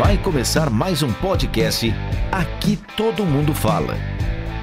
Vai 0.00 0.16
começar 0.16 0.70
mais 0.70 1.02
um 1.02 1.12
podcast 1.12 1.92
Aqui 2.32 2.78
Todo 2.96 3.22
Mundo 3.22 3.52
Fala. 3.52 3.98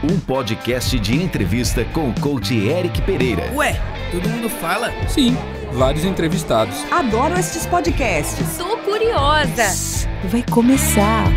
Um 0.04 0.20
podcast 0.20 1.00
de 1.00 1.16
entrevista 1.16 1.86
com 1.86 2.10
o 2.10 2.20
coach 2.20 2.58
Eric 2.58 3.04
Pereira. 3.04 3.44
Ué, 3.54 3.80
todo 4.12 4.28
mundo 4.28 4.50
fala? 4.50 4.92
Sim, 5.08 5.38
vários 5.72 6.06
entrevistados. 6.06 6.76
Adoro 6.92 7.40
estes 7.40 7.68
podcasts. 7.68 8.48
Sou 8.48 8.80
curiosa. 8.80 10.08
Vai 10.24 10.44
começar. 10.52 11.28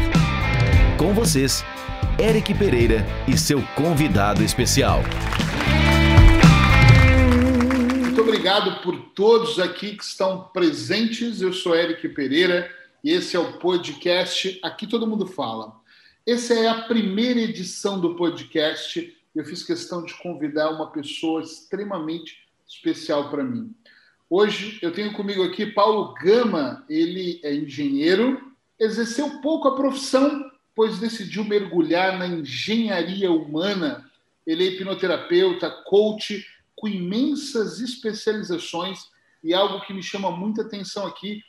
Com 0.97 1.13
vocês, 1.13 1.63
Eric 2.19 2.55
Pereira 2.55 3.07
e 3.29 3.37
seu 3.37 3.63
convidado 3.77 4.43
especial. 4.43 5.03
Muito 8.01 8.23
obrigado 8.23 8.81
por 8.83 8.99
todos 9.15 9.61
aqui 9.61 9.95
que 9.95 10.05
estão 10.05 10.49
presentes. 10.55 11.43
Eu 11.43 11.53
sou 11.53 11.77
Eric 11.77 12.09
Pereira 12.09 12.80
esse 13.03 13.35
é 13.35 13.39
o 13.39 13.55
podcast 13.55 14.59
Aqui 14.63 14.87
Todo 14.87 15.07
Mundo 15.07 15.27
Fala. 15.27 15.75
Essa 16.27 16.53
é 16.53 16.69
a 16.69 16.83
primeira 16.83 17.41
edição 17.41 17.99
do 17.99 18.15
podcast. 18.15 19.17
Eu 19.35 19.43
fiz 19.43 19.63
questão 19.63 20.05
de 20.05 20.13
convidar 20.15 20.69
uma 20.71 20.91
pessoa 20.91 21.41
extremamente 21.41 22.47
especial 22.69 23.31
para 23.31 23.43
mim. 23.43 23.75
Hoje 24.29 24.79
eu 24.83 24.93
tenho 24.93 25.15
comigo 25.15 25.43
aqui 25.43 25.65
Paulo 25.65 26.13
Gama, 26.15 26.85
ele 26.91 27.41
é 27.43 27.55
engenheiro, 27.55 28.53
exerceu 28.79 29.41
pouco 29.41 29.69
a 29.69 29.75
profissão, 29.75 30.51
pois 30.75 30.99
decidiu 30.99 31.43
mergulhar 31.43 32.19
na 32.19 32.27
engenharia 32.27 33.33
humana. 33.33 34.11
Ele 34.47 34.65
é 34.65 34.73
hipnoterapeuta, 34.73 35.71
coach, 35.87 36.47
com 36.77 36.87
imensas 36.87 37.81
especializações 37.81 39.09
e 39.43 39.55
algo 39.55 39.81
que 39.87 39.95
me 39.95 40.03
chama 40.03 40.31
muita 40.31 40.61
atenção 40.63 41.07
aqui 41.07 41.43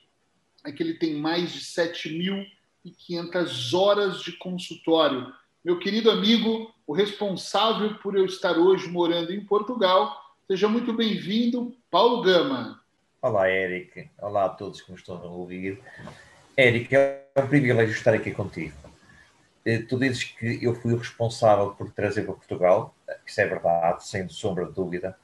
é 0.64 0.72
que 0.72 0.84
ele 0.84 0.94
tem 0.94 1.16
mais 1.16 1.52
de 1.52 1.62
7.500 1.62 3.74
horas 3.74 4.22
de 4.22 4.34
consultório. 4.34 5.34
Meu 5.64 5.80
querido 5.80 6.12
amigo, 6.12 6.72
o 6.86 6.94
responsável 6.94 7.96
por 7.96 8.16
eu 8.16 8.26
estar 8.26 8.58
hoje 8.58 8.88
morando 8.88 9.34
em 9.34 9.44
Portugal, 9.44 10.16
seja 10.48 10.68
muito 10.68 10.94
bem-vindo, 10.94 11.76
Paulo 11.90 12.22
Gama. 12.22 12.80
Olá, 13.22 13.50
Eric. 13.50 14.10
Olá 14.20 14.46
a 14.46 14.50
todos 14.50 14.82
que 14.82 14.92
me 14.92 14.98
estão 14.98 15.18
a 15.18 15.26
ouvir. 15.26 15.80
Eric, 16.58 16.96
é 16.96 17.26
um 17.38 17.48
privilégio 17.48 17.96
estar 17.96 18.14
aqui 18.14 18.32
contigo. 18.32 18.76
Eh, 19.66 19.80
tu 19.80 19.98
dizes 19.98 20.24
que 20.24 20.64
eu 20.64 20.76
fui 20.76 20.94
o 20.94 20.98
responsável 20.98 21.72
por 21.72 21.92
trazer 21.92 22.24
para 22.24 22.34
Portugal, 22.34 22.96
isso 23.26 23.42
é 23.42 23.48
verdade, 23.48 24.08
sem 24.08 24.30
sombra 24.30 24.66
de 24.66 24.74
dúvida, 24.74 25.18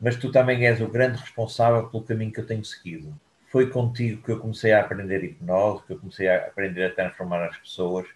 mas 0.00 0.16
tu 0.16 0.30
também 0.30 0.66
és 0.66 0.80
o 0.80 0.88
grande 0.88 1.20
responsável 1.20 1.88
pelo 1.88 2.02
caminho 2.02 2.32
que 2.32 2.40
eu 2.40 2.46
tenho 2.46 2.64
seguido 2.64 3.14
foi 3.52 3.68
contigo 3.68 4.22
que 4.22 4.32
eu 4.32 4.40
comecei 4.40 4.72
a 4.72 4.80
aprender 4.80 5.22
hipnose, 5.22 5.84
que 5.84 5.92
eu 5.92 5.98
comecei 5.98 6.26
a 6.26 6.46
aprender 6.46 6.86
a 6.86 6.94
transformar 6.94 7.44
as 7.44 7.58
pessoas. 7.58 8.08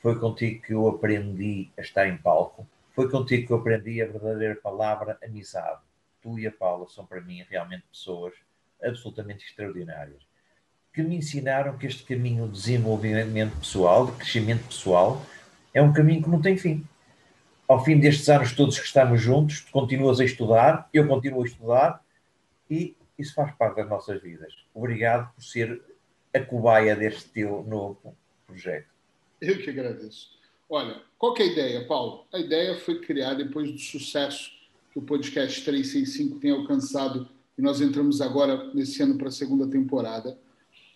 Foi 0.00 0.18
contigo 0.18 0.62
que 0.62 0.72
eu 0.72 0.88
aprendi 0.88 1.68
a 1.76 1.82
estar 1.82 2.08
em 2.08 2.16
palco. 2.16 2.66
Foi 2.94 3.10
contigo 3.10 3.46
que 3.46 3.52
eu 3.52 3.58
aprendi 3.58 4.00
a 4.00 4.06
verdadeira 4.06 4.56
palavra 4.56 5.18
amizade. 5.22 5.80
Tu 6.22 6.38
e 6.38 6.46
a 6.46 6.50
Paula 6.50 6.88
são 6.88 7.04
para 7.04 7.20
mim 7.20 7.44
realmente 7.50 7.84
pessoas 7.92 8.32
absolutamente 8.82 9.44
extraordinárias 9.44 10.30
que 10.92 11.02
me 11.02 11.16
ensinaram 11.16 11.76
que 11.76 11.86
este 11.86 12.02
caminho 12.02 12.46
de 12.46 12.52
desenvolvimento 12.52 13.56
pessoal, 13.58 14.06
de 14.06 14.12
crescimento 14.12 14.66
pessoal, 14.66 15.22
é 15.72 15.80
um 15.80 15.92
caminho 15.92 16.22
que 16.22 16.28
não 16.28 16.40
tem 16.40 16.56
fim. 16.56 16.84
Ao 17.68 17.84
fim 17.84 18.00
destes 18.00 18.28
anos 18.28 18.52
todos 18.52 18.78
que 18.78 18.86
estamos 18.86 19.20
juntos, 19.20 19.60
tu 19.60 19.70
continuas 19.70 20.18
a 20.18 20.24
estudar, 20.24 20.88
eu 20.92 21.06
continuo 21.06 21.42
a 21.42 21.46
estudar 21.46 22.02
e 22.68 22.96
isso 23.20 23.34
faz 23.34 23.54
parte 23.56 23.76
das 23.76 23.88
nossas 23.88 24.20
vidas. 24.22 24.52
Obrigado 24.74 25.32
por 25.34 25.42
ser 25.42 25.80
a 26.32 26.40
cobaia 26.40 26.96
deste 26.96 27.28
teu 27.30 27.62
novo 27.64 28.16
projeto. 28.46 28.88
Eu 29.40 29.58
que 29.58 29.70
agradeço. 29.70 30.38
Olha, 30.68 31.02
qual 31.18 31.36
é 31.36 31.42
a 31.42 31.46
ideia, 31.46 31.86
Paulo? 31.86 32.26
A 32.32 32.38
ideia 32.38 32.78
foi 32.78 33.00
criar 33.00 33.34
depois 33.34 33.70
do 33.72 33.78
sucesso 33.78 34.52
que 34.92 34.98
o 34.98 35.02
podcast 35.02 35.64
365 35.64 36.38
tem 36.38 36.50
alcançado 36.50 37.28
e 37.58 37.62
nós 37.62 37.80
entramos 37.80 38.20
agora 38.20 38.72
nesse 38.72 39.02
ano 39.02 39.18
para 39.18 39.28
a 39.28 39.32
segunda 39.32 39.66
temporada. 39.66 40.38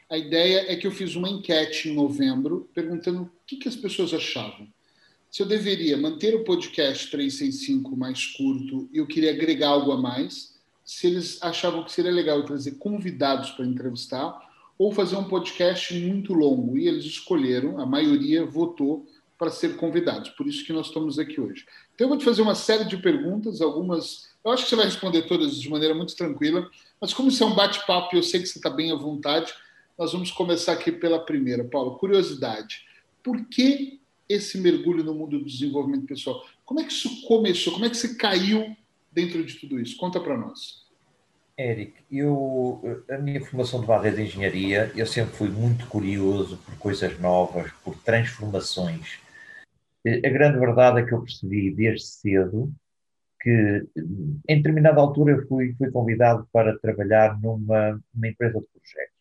A 0.09 0.17
ideia 0.17 0.73
é 0.73 0.77
que 0.77 0.87
eu 0.87 0.93
fiz 0.93 1.17
uma 1.17 1.29
enquete 1.29 1.89
em 1.89 1.95
novembro 1.95 2.69
perguntando 2.73 3.23
o 3.23 3.31
que, 3.47 3.57
que 3.57 3.69
as 3.69 3.77
pessoas 3.77 4.15
achavam. 4.15 4.69
Se 5.31 5.43
eu 5.43 5.47
deveria 5.47 5.97
manter 5.97 6.35
o 6.37 6.45
podcast 6.45 7.11
365 7.11 7.97
mais 7.97 8.27
curto 8.27 8.89
e 8.93 8.99
eu 8.99 9.07
queria 9.07 9.33
agregar 9.33 9.71
algo 9.71 9.91
a 9.91 9.97
mais, 9.97 10.54
se 10.85 11.07
eles 11.07 11.43
achavam 11.43 11.83
que 11.83 11.93
seria 11.93 12.13
legal 12.13 12.45
trazer 12.45 12.73
convidados 12.73 13.51
para 13.51 13.65
entrevistar 13.65 14.39
ou 14.79 14.93
fazer 14.93 15.17
um 15.17 15.25
podcast 15.25 15.95
muito 15.95 16.35
longo. 16.35 16.77
E 16.77 16.87
eles 16.87 17.05
escolheram, 17.05 17.81
a 17.81 17.87
maioria 17.87 18.45
votou 18.45 19.07
para 19.39 19.51
ser 19.51 19.77
convidados. 19.77 20.31
Por 20.31 20.47
isso 20.47 20.65
que 20.65 20.73
nós 20.73 20.87
estamos 20.87 21.19
aqui 21.19 21.41
hoje. 21.41 21.65
Então 21.95 22.05
eu 22.05 22.09
vou 22.09 22.19
te 22.19 22.25
fazer 22.25 22.43
uma 22.43 22.55
série 22.55 22.85
de 22.85 22.97
perguntas, 22.97 23.61
algumas. 23.61 24.29
Eu 24.45 24.51
acho 24.51 24.65
que 24.65 24.71
você 24.71 24.77
vai 24.77 24.85
responder 24.85 25.23
todas 25.23 25.61
de 25.61 25.71
maneira 25.71 25.95
muito 25.95 26.15
tranquila, 26.15 26.69
mas 27.01 27.15
como 27.15 27.29
isso 27.29 27.43
é 27.43 27.47
um 27.47 27.55
bate-papo 27.55 28.15
e 28.15 28.19
eu 28.19 28.23
sei 28.23 28.41
que 28.41 28.47
você 28.47 28.59
está 28.59 28.71
bem 28.71 28.93
à 28.93 28.95
vontade, 28.95 29.53
nós 29.99 30.13
vamos 30.13 30.31
começar 30.31 30.73
aqui 30.73 30.93
pela 30.93 31.19
primeira. 31.19 31.65
Paulo, 31.65 31.97
curiosidade. 31.97 32.85
Por 33.23 33.47
que 33.47 34.01
esse 34.29 34.59
mergulho 34.59 35.05
no 35.05 35.15
mundo 35.15 35.39
do 35.39 35.45
desenvolvimento 35.45 36.07
pessoal? 36.07 36.45
Como 36.65 36.81
é 36.81 36.85
que 36.85 36.93
isso 36.93 37.23
começou? 37.27 37.73
Como 37.73 37.85
é 37.85 37.91
que 37.91 37.97
você 37.97 38.15
caiu 38.15 38.77
dentro 39.15 39.45
de 39.45 39.55
tudo 39.55 39.81
isso? 39.81 39.97
Conta 39.97 40.21
para 40.21 40.37
nós. 40.37 40.85
Eric, 41.57 41.95
eu, 42.11 43.05
a 43.09 43.17
minha 43.19 43.41
formação 43.41 43.81
de 43.81 43.87
base 43.87 44.09
é 44.09 44.11
de 44.11 44.23
engenharia, 44.23 44.91
eu 44.97 45.07
sempre 45.07 45.37
fui 45.37 45.49
muito 45.49 45.87
curioso 45.87 46.59
por 46.59 46.77
coisas 46.79 47.19
novas, 47.21 47.71
por 47.85 47.97
transformações. 48.03 49.21
A 50.05 50.29
grande 50.29 50.59
verdade 50.59 51.01
é 51.01 51.07
que 51.07 51.15
eu 51.15 51.23
percebi 51.23 51.73
desde 51.73 52.07
cedo 52.07 52.75
que, 53.41 53.87
em 54.49 54.57
determinada 54.57 55.01
altura, 55.01 55.33
eu 55.33 55.47
fui, 55.47 55.75
fui 55.79 55.91
convidado 55.93 56.49
para 56.53 56.77
trabalhar 56.79 57.41
numa, 57.41 58.03
numa 58.13 58.29
empresa 58.29 58.59
de 58.59 58.67
projetos. 58.67 59.15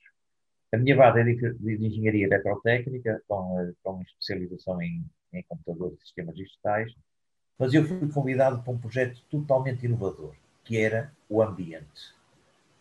A 0.74 0.78
minha 0.78 0.96
base 0.96 1.20
é 1.20 1.24
de, 1.24 1.54
de 1.54 1.86
engenharia 1.86 2.25
eletrotécnica, 2.25 3.22
com, 3.28 3.74
com 3.84 4.02
especialização 4.02 4.81
em, 4.81 5.06
em 5.34 5.44
computadores 5.44 6.00
e 6.00 6.02
sistemas 6.02 6.36
digitais, 6.36 6.92
mas 7.58 7.74
eu 7.74 7.86
fui 7.86 8.09
convidado 8.12 8.62
para 8.62 8.74
um 8.74 8.78
projeto 8.78 9.22
totalmente 9.30 9.86
inovador, 9.86 10.34
que 10.64 10.78
era 10.78 11.12
o 11.30 11.41
ambiente. 11.41 12.14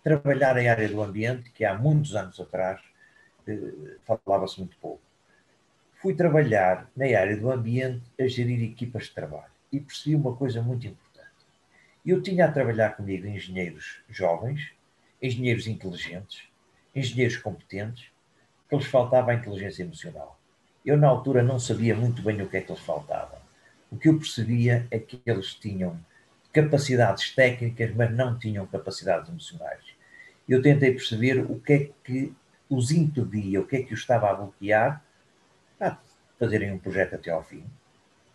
Trabalhar 0.02 0.56
em 0.56 0.68
área 0.68 0.88
do 0.88 1.02
ambiente, 1.02 1.50
que 1.50 1.64
há 1.64 1.76
muitos 1.76 2.16
anos 2.16 2.40
atrás 2.40 2.80
eh, 3.46 3.96
falava-se 4.04 4.58
muito 4.58 4.76
pouco. 4.78 5.02
Fui 5.94 6.14
trabalhar 6.14 6.90
na 6.96 7.04
área 7.04 7.36
do 7.36 7.50
ambiente 7.50 8.02
a 8.18 8.26
gerir 8.26 8.62
equipas 8.62 9.04
de 9.04 9.12
trabalho 9.12 9.52
e 9.70 9.78
percebi 9.78 10.16
uma 10.16 10.34
coisa 10.34 10.60
muito 10.60 10.86
importante. 10.86 11.28
Eu 12.04 12.20
tinha 12.20 12.46
a 12.46 12.52
trabalhar 12.52 12.96
comigo 12.96 13.26
engenheiros 13.26 14.02
jovens, 14.08 14.72
engenheiros 15.20 15.68
inteligentes, 15.68 16.42
engenheiros 16.94 17.36
competentes, 17.36 18.10
que 18.68 18.76
lhes 18.76 18.86
faltava 18.86 19.30
a 19.30 19.34
inteligência 19.34 19.84
emocional. 19.84 20.40
Eu, 20.84 20.96
na 20.96 21.06
altura, 21.06 21.42
não 21.42 21.60
sabia 21.60 21.94
muito 21.94 22.22
bem 22.22 22.42
o 22.42 22.48
que 22.48 22.56
é 22.56 22.60
que 22.60 22.72
lhes 22.72 22.80
faltava 22.80 23.41
o 23.92 23.98
que 23.98 24.08
eu 24.08 24.18
percebia 24.18 24.86
é 24.90 24.98
que 24.98 25.20
eles 25.26 25.52
tinham 25.54 26.00
capacidades 26.50 27.34
técnicas, 27.34 27.94
mas 27.94 28.10
não 28.10 28.38
tinham 28.38 28.66
capacidades 28.66 29.28
emocionais. 29.28 29.84
Eu 30.48 30.62
tentei 30.62 30.92
perceber 30.92 31.40
o 31.40 31.60
que 31.60 31.72
é 31.74 31.90
que 32.02 32.32
os 32.70 32.90
impedia, 32.90 33.60
o 33.60 33.66
que 33.66 33.76
é 33.76 33.82
que 33.82 33.92
os 33.92 34.00
estava 34.00 34.30
a 34.30 34.34
bloquear 34.34 35.04
de 35.78 35.94
fazerem 36.38 36.72
um 36.72 36.78
projeto 36.78 37.16
até 37.16 37.30
ao 37.30 37.44
fim, 37.44 37.64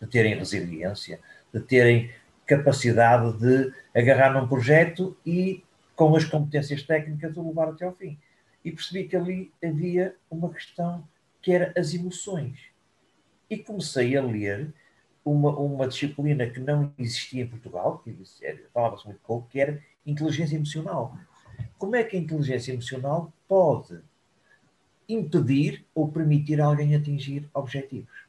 de 0.00 0.06
terem 0.06 0.36
resiliência, 0.36 1.18
de 1.52 1.60
terem 1.60 2.12
capacidade 2.46 3.36
de 3.38 3.72
agarrar 3.92 4.30
num 4.30 4.46
projeto 4.46 5.16
e, 5.26 5.64
com 5.96 6.14
as 6.14 6.24
competências 6.24 6.84
técnicas, 6.84 7.36
o 7.36 7.46
levar 7.48 7.70
até 7.70 7.84
ao 7.84 7.96
fim. 7.96 8.16
E 8.64 8.70
percebi 8.70 9.08
que 9.08 9.16
ali 9.16 9.52
havia 9.62 10.14
uma 10.30 10.50
questão 10.50 11.06
que 11.42 11.52
era 11.52 11.72
as 11.76 11.94
emoções. 11.94 12.60
E 13.50 13.58
comecei 13.58 14.16
a 14.16 14.22
ler 14.22 14.72
uma, 15.30 15.50
uma 15.58 15.88
disciplina 15.88 16.48
que 16.48 16.60
não 16.60 16.92
existia 16.98 17.42
em 17.42 17.46
Portugal, 17.46 17.98
que 17.98 18.16
falava-se 18.72 19.06
muito 19.06 19.20
pouco, 19.20 19.48
que 19.48 19.60
era 19.60 19.82
inteligência 20.06 20.56
emocional. 20.56 21.16
Como 21.76 21.96
é 21.96 22.04
que 22.04 22.16
a 22.16 22.20
inteligência 22.20 22.72
emocional 22.72 23.32
pode 23.46 24.00
impedir 25.08 25.84
ou 25.94 26.08
permitir 26.08 26.60
alguém 26.60 26.94
atingir 26.94 27.48
objetivos? 27.52 28.26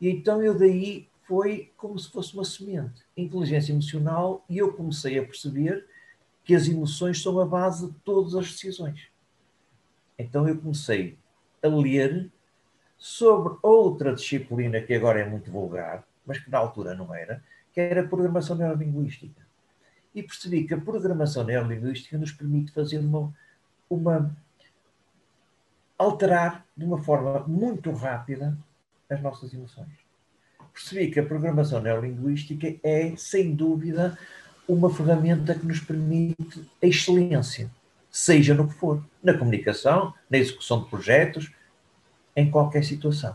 E 0.00 0.08
então 0.08 0.42
eu 0.42 0.56
daí 0.56 1.08
foi 1.26 1.70
como 1.76 1.98
se 1.98 2.10
fosse 2.10 2.34
uma 2.34 2.44
semente. 2.44 3.02
Inteligência 3.16 3.72
emocional, 3.72 4.44
e 4.48 4.58
eu 4.58 4.72
comecei 4.72 5.18
a 5.18 5.24
perceber 5.24 5.86
que 6.42 6.54
as 6.54 6.66
emoções 6.66 7.22
são 7.22 7.38
a 7.38 7.44
base 7.44 7.88
de 7.88 7.94
todas 8.00 8.34
as 8.34 8.50
decisões. 8.50 9.08
Então 10.18 10.48
eu 10.48 10.56
comecei 10.56 11.18
a 11.62 11.68
ler 11.68 12.30
sobre 12.96 13.58
outra 13.62 14.14
disciplina 14.14 14.80
que 14.80 14.94
agora 14.94 15.20
é 15.20 15.28
muito 15.28 15.50
vulgar, 15.50 16.07
mas 16.28 16.38
que 16.38 16.50
na 16.50 16.58
altura 16.58 16.94
não 16.94 17.14
era, 17.14 17.42
que 17.72 17.80
era 17.80 18.02
a 18.02 18.06
programação 18.06 18.54
neurolinguística. 18.54 19.40
E 20.14 20.22
percebi 20.22 20.64
que 20.64 20.74
a 20.74 20.80
programação 20.80 21.42
neurolinguística 21.42 22.18
nos 22.18 22.32
permite 22.32 22.70
fazer 22.72 22.98
uma, 22.98 23.34
uma 23.88 24.36
alterar 25.96 26.66
de 26.76 26.84
uma 26.84 26.98
forma 26.98 27.40
muito 27.48 27.90
rápida 27.92 28.56
as 29.08 29.22
nossas 29.22 29.54
emoções. 29.54 29.88
Percebi 30.72 31.10
que 31.10 31.18
a 31.18 31.26
programação 31.26 31.80
neurolinguística 31.80 32.76
é, 32.82 33.14
sem 33.16 33.54
dúvida, 33.54 34.18
uma 34.68 34.92
ferramenta 34.92 35.54
que 35.54 35.66
nos 35.66 35.80
permite 35.80 36.70
a 36.82 36.86
excelência, 36.86 37.70
seja 38.10 38.54
no 38.54 38.68
que 38.68 38.74
for, 38.74 39.02
na 39.22 39.36
comunicação, 39.36 40.12
na 40.28 40.36
execução 40.36 40.82
de 40.82 40.90
projetos, 40.90 41.50
em 42.36 42.50
qualquer 42.50 42.84
situação. 42.84 43.34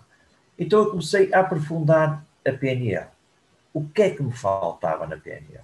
Então 0.57 0.79
eu 0.79 0.91
comecei 0.91 1.33
a 1.33 1.39
aprofundar 1.39 2.25
a 2.45 2.51
PNL. 2.51 3.07
O 3.73 3.87
que 3.87 4.01
é 4.01 4.09
que 4.09 4.21
me 4.21 4.31
faltava 4.31 5.07
na 5.07 5.17
PNL? 5.17 5.63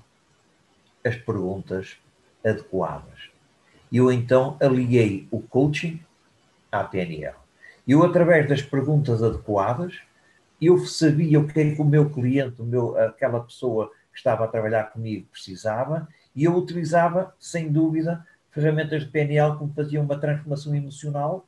As 1.05 1.15
perguntas 1.15 1.97
adequadas. 2.45 3.29
Eu 3.91 4.11
então 4.11 4.57
aliei 4.61 5.27
o 5.31 5.41
coaching 5.41 5.99
à 6.71 6.83
PNL. 6.83 7.35
Eu, 7.87 8.03
através 8.03 8.47
das 8.47 8.61
perguntas 8.61 9.23
adequadas, 9.23 9.99
eu 10.61 10.77
sabia 10.85 11.39
o 11.39 11.47
que 11.47 11.59
é 11.59 11.75
que 11.75 11.81
o 11.81 11.85
meu 11.85 12.09
cliente, 12.09 12.61
o 12.61 12.65
meu, 12.65 12.97
aquela 12.97 13.39
pessoa 13.39 13.91
que 14.11 14.17
estava 14.17 14.45
a 14.45 14.47
trabalhar 14.47 14.85
comigo 14.85 15.27
precisava 15.31 16.07
e 16.35 16.43
eu 16.43 16.55
utilizava, 16.55 17.33
sem 17.39 17.71
dúvida, 17.71 18.25
ferramentas 18.51 19.03
de 19.03 19.09
PNL 19.09 19.57
que 19.57 19.63
me 19.63 19.73
faziam 19.73 20.03
uma 20.03 20.19
transformação 20.19 20.75
emocional 20.75 21.45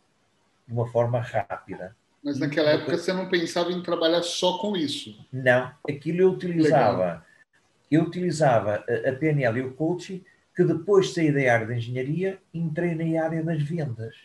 de 0.67 0.73
uma 0.73 0.87
forma 0.87 1.19
rápida. 1.19 1.95
Mas 2.23 2.38
naquela 2.38 2.71
época 2.71 2.97
você 2.97 3.12
não 3.12 3.27
pensava 3.27 3.71
em 3.71 3.81
trabalhar 3.81 4.21
só 4.21 4.57
com 4.59 4.75
isso? 4.75 5.25
Não, 5.33 5.71
aquilo 5.89 6.21
eu 6.21 6.31
utilizava. 6.31 6.97
Legal. 6.97 7.25
Eu 7.89 8.03
utilizava 8.03 8.75
a 8.75 9.12
PNL 9.13 9.59
e 9.59 9.63
o 9.63 9.73
coaching, 9.73 10.23
que 10.56 10.63
depois 10.63 11.07
de 11.07 11.13
sair 11.15 11.33
da 11.33 11.53
área 11.53 11.68
da 11.68 11.75
engenharia, 11.75 12.39
entrei 12.53 12.95
na 12.95 13.23
área 13.23 13.44
das 13.44 13.62
vendas. 13.62 14.15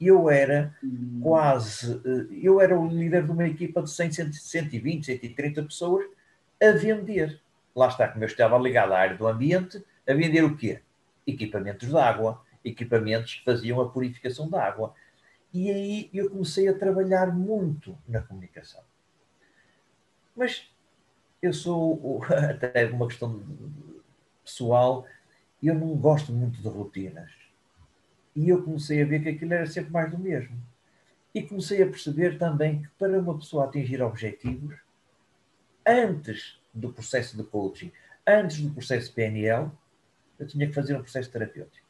Eu 0.00 0.28
era 0.28 0.74
hum. 0.82 1.20
quase, 1.22 1.94
eh, 2.04 2.38
eu 2.42 2.60
era 2.60 2.78
o 2.78 2.88
líder 2.88 3.24
de 3.24 3.30
uma 3.30 3.46
equipa 3.46 3.82
de 3.82 3.90
100, 3.90 4.32
120, 4.32 5.06
130 5.06 5.62
pessoas 5.62 6.04
a 6.62 6.72
vender. 6.72 7.40
Lá 7.74 7.88
está, 7.88 8.08
como 8.08 8.24
eu 8.24 8.26
estava 8.26 8.58
ligado 8.58 8.92
à 8.92 8.98
área 8.98 9.16
do 9.16 9.26
ambiente, 9.26 9.82
a 10.08 10.12
vender 10.12 10.44
o 10.44 10.56
quê? 10.56 10.80
Equipamentos 11.26 11.88
de 11.88 11.96
água, 11.96 12.42
equipamentos 12.64 13.34
que 13.34 13.44
faziam 13.44 13.80
a 13.80 13.88
purificação 13.88 14.50
da 14.50 14.62
água 14.62 14.94
e 15.56 15.70
aí 15.70 16.10
eu 16.12 16.28
comecei 16.28 16.68
a 16.68 16.76
trabalhar 16.76 17.34
muito 17.34 17.96
na 18.06 18.20
comunicação. 18.20 18.82
Mas 20.36 20.70
eu 21.40 21.50
sou, 21.50 22.22
até 22.28 22.84
uma 22.90 23.08
questão 23.08 23.42
pessoal, 24.44 25.06
eu 25.62 25.74
não 25.74 25.96
gosto 25.96 26.30
muito 26.30 26.60
de 26.60 26.68
rotinas. 26.68 27.32
E 28.34 28.50
eu 28.50 28.62
comecei 28.62 29.02
a 29.02 29.06
ver 29.06 29.22
que 29.22 29.30
aquilo 29.30 29.54
era 29.54 29.66
sempre 29.66 29.90
mais 29.90 30.10
do 30.10 30.18
mesmo. 30.18 30.60
E 31.34 31.42
comecei 31.42 31.82
a 31.82 31.86
perceber 31.86 32.38
também 32.38 32.82
que 32.82 32.88
para 32.98 33.18
uma 33.18 33.38
pessoa 33.38 33.64
atingir 33.64 34.02
objetivos, 34.02 34.76
antes 35.86 36.60
do 36.74 36.92
processo 36.92 37.34
de 37.34 37.44
coaching, 37.44 37.90
antes 38.26 38.60
do 38.60 38.74
processo 38.74 39.10
PNL, 39.14 39.70
eu 40.38 40.46
tinha 40.46 40.66
que 40.66 40.74
fazer 40.74 40.94
um 40.94 41.00
processo 41.00 41.30
terapêutico. 41.30 41.85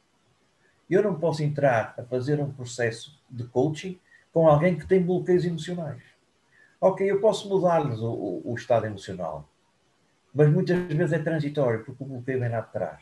Eu 0.89 1.03
não 1.03 1.19
posso 1.19 1.43
entrar 1.43 1.93
a 1.97 2.03
fazer 2.03 2.39
um 2.39 2.51
processo 2.51 3.19
de 3.29 3.43
coaching 3.45 3.99
com 4.31 4.47
alguém 4.47 4.77
que 4.77 4.87
tem 4.87 5.01
bloqueios 5.01 5.45
emocionais. 5.45 6.01
Ok, 6.79 7.09
eu 7.09 7.19
posso 7.19 7.49
mudar-lhes 7.49 7.99
o, 7.99 8.11
o, 8.11 8.51
o, 8.51 8.55
estado 8.55 8.85
emocional, 8.85 9.49
mas 10.33 10.49
muitas 10.49 10.77
vezes 10.87 11.11
é 11.11 11.19
transitório, 11.19 11.83
porque 11.83 12.03
o 12.03 12.05
bloqueio 12.05 12.39
vem 12.39 12.49
lá 12.49 12.61
de 12.61 12.71
trás. 12.71 13.01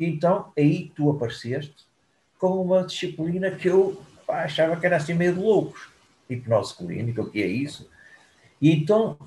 Então, 0.00 0.52
aí 0.56 0.90
tu 0.94 1.10
apareceste 1.10 1.86
com 2.38 2.62
uma 2.62 2.84
disciplina 2.84 3.50
que 3.50 3.68
eu 3.68 4.00
pá, 4.26 4.44
achava 4.44 4.76
que 4.76 4.86
era 4.86 4.96
assim 4.96 5.14
meio 5.14 5.34
de 5.34 5.40
loucos. 5.40 5.90
Hipnose 6.28 6.74
clínica, 6.74 7.22
o 7.22 7.30
que 7.30 7.42
é 7.42 7.46
isso? 7.46 7.88
E 8.60 8.72
então, 8.72 9.18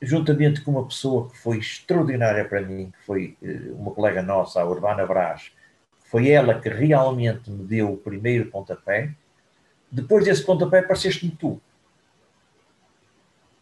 juntamente 0.00 0.62
com 0.62 0.72
uma 0.72 0.86
pessoa 0.86 1.28
que 1.28 1.38
foi 1.38 1.58
extraordinária 1.58 2.44
para 2.48 2.62
mim, 2.62 2.90
que 2.90 3.04
foi 3.04 3.36
eh, 3.42 3.70
uma 3.72 3.92
colega 3.92 4.22
nossa, 4.22 4.60
a 4.60 4.64
Urbana 4.64 5.06
Brás, 5.06 5.52
foi 6.08 6.30
ela 6.30 6.58
que 6.58 6.70
realmente 6.70 7.50
me 7.50 7.64
deu 7.64 7.92
o 7.92 7.96
primeiro 7.98 8.50
pontapé. 8.50 9.12
Depois 9.92 10.24
desse 10.24 10.42
pontapé, 10.42 10.78
apareceste-me 10.78 11.32
tu. 11.32 11.60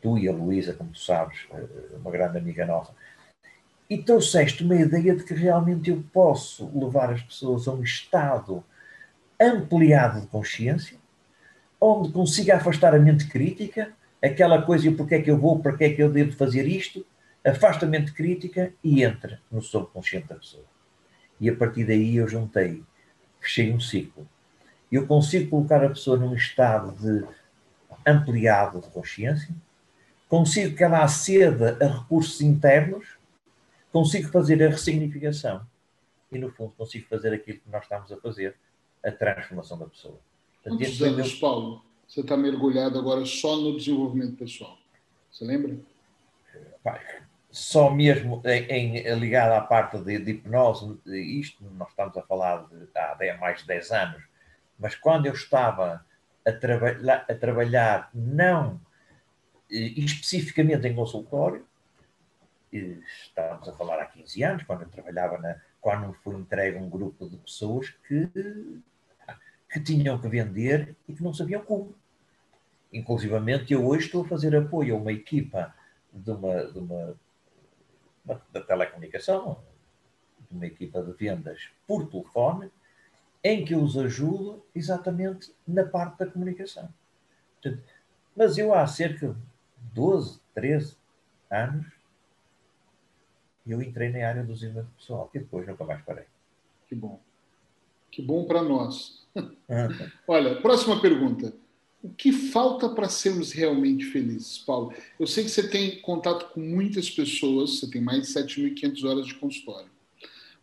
Tu 0.00 0.18
e 0.18 0.28
a 0.28 0.32
Luísa, 0.32 0.72
como 0.72 0.90
tu 0.90 0.98
sabes, 1.00 1.38
eh, 1.52 1.96
uma 1.96 2.10
grande 2.12 2.38
amiga 2.38 2.64
nossa. 2.64 2.92
E 3.90 3.98
trouxeste 3.98 4.62
uma 4.62 4.76
ideia 4.76 5.16
de 5.16 5.24
que 5.24 5.34
realmente 5.34 5.90
eu 5.90 6.04
posso 6.12 6.70
levar 6.72 7.12
as 7.12 7.22
pessoas 7.22 7.66
a 7.66 7.72
um 7.72 7.82
estado 7.82 8.62
ampliado 9.40 10.20
de 10.20 10.28
consciência, 10.28 10.98
onde 11.80 12.12
consiga 12.12 12.56
afastar 12.56 12.94
a 12.94 12.98
mente 12.98 13.26
crítica, 13.26 13.92
aquela 14.22 14.62
coisa, 14.62 14.90
porque 14.92 15.16
é 15.16 15.22
que 15.22 15.30
eu 15.30 15.38
vou, 15.38 15.58
para 15.58 15.76
que 15.76 15.82
é 15.82 15.92
que 15.92 16.02
eu 16.02 16.12
devo 16.12 16.30
fazer 16.30 16.64
isto, 16.64 17.04
afasta 17.44 17.86
a 17.86 17.88
mente 17.88 18.12
crítica 18.12 18.72
e 18.84 19.02
entra 19.02 19.40
no 19.50 19.60
subconsciente 19.60 20.28
da 20.28 20.36
pessoa. 20.36 20.75
E 21.40 21.48
a 21.48 21.54
partir 21.54 21.84
daí 21.84 22.16
eu 22.16 22.28
juntei, 22.28 22.82
fechei 23.40 23.72
um 23.72 23.80
ciclo. 23.80 24.26
Eu 24.90 25.06
consigo 25.06 25.50
colocar 25.50 25.84
a 25.84 25.88
pessoa 25.88 26.16
num 26.16 26.34
estado 26.34 26.92
de 26.92 27.26
ampliado 28.06 28.80
de 28.80 28.88
consciência, 28.88 29.54
consigo 30.28 30.76
que 30.76 30.84
ela 30.84 31.02
aceda 31.02 31.76
a 31.80 32.00
recursos 32.00 32.40
internos, 32.40 33.06
consigo 33.92 34.28
fazer 34.28 34.62
a 34.62 34.68
ressignificação 34.68 35.66
e, 36.30 36.38
no 36.38 36.50
fundo, 36.50 36.72
consigo 36.76 37.06
fazer 37.08 37.32
aquilo 37.32 37.58
que 37.58 37.70
nós 37.70 37.82
estamos 37.82 38.12
a 38.12 38.16
fazer, 38.16 38.54
a 39.04 39.10
transformação 39.10 39.78
da 39.78 39.86
pessoa. 39.86 40.18
Quantos 40.62 41.02
anos, 41.02 41.34
Paulo, 41.34 41.82
você 42.06 42.20
está 42.20 42.36
mergulhado 42.36 42.98
agora 42.98 43.24
só 43.24 43.56
no 43.56 43.76
desenvolvimento 43.76 44.36
pessoal? 44.36 44.78
Você 45.30 45.44
lembra? 45.44 45.76
Pai, 46.82 47.00
só 47.56 47.90
mesmo 47.90 48.42
em, 48.44 48.98
em 48.98 49.14
ligado 49.14 49.52
à 49.52 49.62
parte 49.62 49.96
de, 50.00 50.18
de, 50.18 50.32
hipnose, 50.32 51.00
isto 51.06 51.64
nós 51.72 51.88
estamos 51.88 52.14
a 52.14 52.20
falar 52.20 52.66
de 52.68 53.30
há 53.30 53.38
mais 53.38 53.62
de 53.62 53.66
10 53.66 53.90
anos, 53.92 54.22
mas 54.78 54.94
quando 54.94 55.24
eu 55.24 55.32
estava 55.32 56.04
a, 56.46 56.52
traba 56.52 56.90
a 57.26 57.34
trabalhar 57.34 58.10
não 58.12 58.78
eh, 59.72 59.94
especificamente 59.96 60.86
em 60.86 60.94
consultório, 60.94 61.66
estávamos 62.70 63.66
a 63.70 63.72
falar 63.72 64.02
há 64.02 64.04
15 64.04 64.42
anos, 64.44 64.62
quando 64.64 64.82
eu 64.82 64.90
trabalhava 64.90 65.38
na, 65.38 65.56
quando 65.80 66.12
foi 66.12 66.34
entregue 66.34 66.76
um 66.76 66.90
grupo 66.90 67.26
de 67.26 67.38
pessoas 67.38 67.88
que, 68.06 68.28
que 69.72 69.80
tinham 69.80 70.18
que 70.18 70.28
vender 70.28 70.94
e 71.08 71.14
que 71.14 71.22
não 71.22 71.32
sabiam 71.32 71.64
como. 71.64 71.94
Inclusivamente 72.92 73.72
eu 73.72 73.86
hoje 73.86 74.04
estou 74.04 74.26
a 74.26 74.28
fazer 74.28 74.54
apoio 74.54 74.94
a 74.94 74.98
uma 74.98 75.12
equipa 75.12 75.74
de 76.12 76.30
uma, 76.30 76.64
de 76.66 76.78
uma 76.78 77.16
da 78.50 78.60
telecomunicação, 78.60 79.62
de 80.48 80.54
uma 80.54 80.66
equipa 80.66 81.02
de 81.02 81.12
vendas 81.12 81.70
por 81.86 82.08
telefone, 82.08 82.70
em 83.42 83.64
que 83.64 83.74
eu 83.74 83.82
os 83.82 83.96
ajudo 83.96 84.64
exatamente 84.74 85.54
na 85.66 85.84
parte 85.84 86.18
da 86.18 86.26
comunicação. 86.26 86.92
Mas 88.34 88.58
eu 88.58 88.74
há 88.74 88.86
cerca 88.86 89.28
de 89.28 89.40
12, 89.94 90.40
13 90.54 90.96
anos, 91.50 91.86
eu 93.66 93.82
entrei 93.82 94.10
na 94.10 94.28
área 94.28 94.44
do 94.44 94.52
desenvolvimento 94.52 94.94
pessoal, 94.96 95.30
e 95.34 95.38
depois 95.38 95.66
nunca 95.66 95.84
mais 95.84 96.02
parei. 96.02 96.24
Que 96.86 96.94
bom. 96.94 97.20
Que 98.10 98.22
bom 98.22 98.44
para 98.46 98.62
nós. 98.62 99.26
Olha, 100.26 100.60
próxima 100.60 101.00
pergunta. 101.00 101.52
O 102.02 102.08
que 102.10 102.30
falta 102.30 102.88
para 102.88 103.08
sermos 103.08 103.52
realmente 103.52 104.04
felizes, 104.04 104.58
Paulo? 104.58 104.92
Eu 105.18 105.26
sei 105.26 105.44
que 105.44 105.50
você 105.50 105.68
tem 105.68 106.00
contato 106.00 106.52
com 106.52 106.60
muitas 106.60 107.10
pessoas, 107.10 107.78
você 107.78 107.90
tem 107.90 108.00
mais 108.00 108.28
de 108.28 108.34
7.500 108.34 109.04
horas 109.04 109.26
de 109.26 109.34
consultório. 109.34 109.90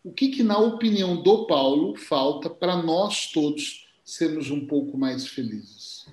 O 0.04 0.12
que, 0.12 0.30
que, 0.30 0.44
na 0.44 0.58
opinião 0.58 1.22
do 1.22 1.46
Paulo, 1.46 1.96
falta 1.96 2.50
para 2.50 2.82
nós 2.82 3.32
todos 3.32 3.88
sermos 4.04 4.52
um 4.52 4.68
pouco 4.68 4.98
mais 4.98 5.28
felizes? 5.28 6.06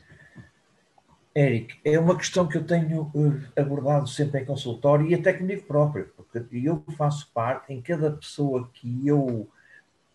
Eric, 1.34 1.76
é 1.84 1.98
uma 1.98 2.16
questão 2.16 2.46
que 2.46 2.56
eu 2.56 2.64
tenho 2.64 3.10
eh, 3.56 3.60
abordado 3.60 4.08
sempre 4.08 4.40
em 4.40 4.44
consultório 4.44 5.06
e 5.06 5.14
até 5.14 5.32
comigo 5.32 5.62
próprio, 5.62 6.12
porque 6.16 6.44
eu 6.52 6.84
faço 6.96 7.30
parte, 7.32 7.72
em 7.72 7.80
cada 7.80 8.10
pessoa 8.10 8.68
que 8.72 9.06
eu 9.06 9.48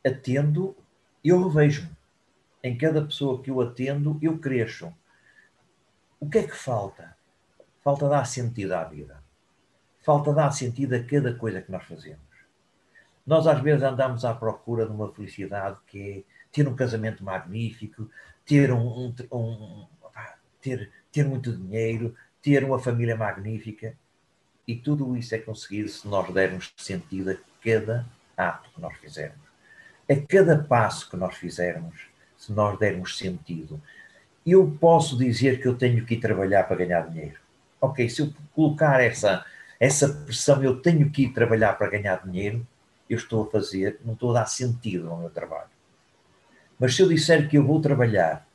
atendo, 0.06 0.76
eu 1.24 1.48
revejo. 1.48 1.90
Em 2.66 2.76
cada 2.76 3.06
pessoa 3.06 3.44
que 3.44 3.52
eu 3.52 3.62
atendo, 3.62 4.18
eu 4.24 4.40
cresço. 4.40 4.92
O 6.20 6.28
que 6.28 6.40
é 6.40 6.48
que 6.48 6.56
falta? 6.56 7.16
Falta 7.84 8.10
dar 8.10 8.26
sentido 8.26 8.72
à 8.72 8.84
vida. 8.84 9.24
Falta 10.02 10.34
dar 10.34 10.50
sentido 10.50 10.96
a 10.96 11.04
cada 11.04 11.36
coisa 11.36 11.62
que 11.62 11.72
nós 11.72 11.84
fazemos. 11.84 12.26
Nós 13.24 13.46
às 13.46 13.62
vezes 13.62 13.84
andamos 13.84 14.26
à 14.26 14.34
procura 14.34 14.88
de 14.88 14.92
uma 14.92 15.14
felicidade 15.14 15.78
que 15.86 16.10
é 16.10 16.24
ter 16.52 16.68
um 16.68 16.76
casamento 16.76 17.24
magnífico, 17.24 18.10
ter 18.44 18.72
um, 18.74 19.14
um, 19.14 19.16
um 19.32 19.88
ter, 20.60 20.92
ter 21.12 21.24
muito 21.24 21.56
dinheiro, 21.56 22.16
ter 22.42 22.64
uma 22.64 22.80
família 22.80 23.16
magnífica. 23.16 23.96
E 24.68 24.76
tudo 24.76 25.16
isso 25.16 25.36
é 25.36 25.38
conseguido 25.38 25.90
se 25.90 26.08
nós 26.08 26.34
dermos 26.34 26.74
sentido 26.78 27.30
a 27.30 27.38
cada 27.64 28.08
ato 28.36 28.72
que 28.72 28.82
nós 28.82 28.98
fizermos. 28.98 29.46
A 30.10 30.16
cada 30.28 30.64
passo 30.64 31.08
que 31.08 31.16
nós 31.16 31.36
fizermos, 31.36 32.15
se 32.46 32.54
nós 32.54 32.78
dermos 32.78 33.18
sentido. 33.18 33.82
eu 34.46 34.78
posso 34.80 35.18
dizer 35.18 35.60
que 35.60 35.68
eu 35.68 35.76
tenho 35.76 36.06
que 36.06 36.14
ir 36.14 36.20
trabalhar 36.20 36.64
para 36.66 36.78
ganhar 36.78 37.10
dinheiro. 37.10 37.40
Ok, 37.82 38.08
se 38.08 38.22
eu 38.22 38.32
colocar 38.54 39.02
essa, 39.02 39.44
essa 39.80 40.08
pressão, 40.08 40.64
eu 40.64 40.80
tenho 40.80 41.10
que 41.10 41.24
ir 41.24 41.34
trabalhar 41.34 41.74
para 41.74 41.90
ganhar 41.90 42.24
dinheiro, 42.24 42.66
eu 43.10 43.18
estou 43.18 43.44
a 43.44 43.52
fazer, 43.52 44.00
não 44.06 44.14
estou 44.14 44.30
a 44.32 44.42
dar 44.42 44.46
sentido 44.46 45.10
ao 45.10 45.18
meu 45.18 45.30
trabalho. 45.32 45.70
Mas 46.80 46.96
se 46.96 47.02
eu 47.02 47.10
disser 47.10 47.50
que 47.50 47.58
eu 47.58 47.66
vou 47.66 47.82
trabalhar, 47.82 48.48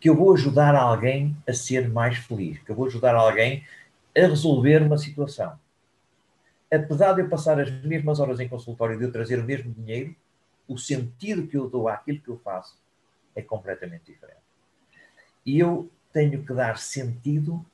que 0.00 0.08
eu 0.08 0.16
vou 0.16 0.32
ajudar 0.34 0.74
alguém 0.74 1.36
a 1.48 1.52
ser 1.52 1.88
mais 1.88 2.18
feliz, 2.18 2.58
que 2.58 2.70
eu 2.70 2.76
vou 2.76 2.86
ajudar 2.86 3.14
alguém 3.14 3.64
a 4.16 4.22
resolver 4.22 4.82
uma 4.82 4.98
situação, 4.98 5.58
apesar 6.72 7.12
de 7.12 7.20
eu 7.20 7.28
passar 7.28 7.60
as 7.60 7.70
mesmas 7.84 8.18
horas 8.18 8.40
em 8.40 8.48
consultório 8.48 8.96
e 8.96 8.98
de 8.98 9.04
eu 9.04 9.12
trazer 9.12 9.38
o 9.38 9.44
mesmo 9.44 9.72
dinheiro, 9.72 10.14
o 10.66 10.76
sentido 10.76 11.46
que 11.46 11.56
eu 11.56 11.70
dou 11.70 11.88
àquilo 11.88 12.20
que 12.20 12.28
eu 12.28 12.40
faço 12.42 12.76
é 13.36 13.42
completamente 13.42 14.10
diferente. 14.10 14.40
E 15.44 15.58
eu 15.60 15.88
tenho 16.12 16.44
que 16.44 16.52
dar 16.52 16.78
sentido 16.78 17.64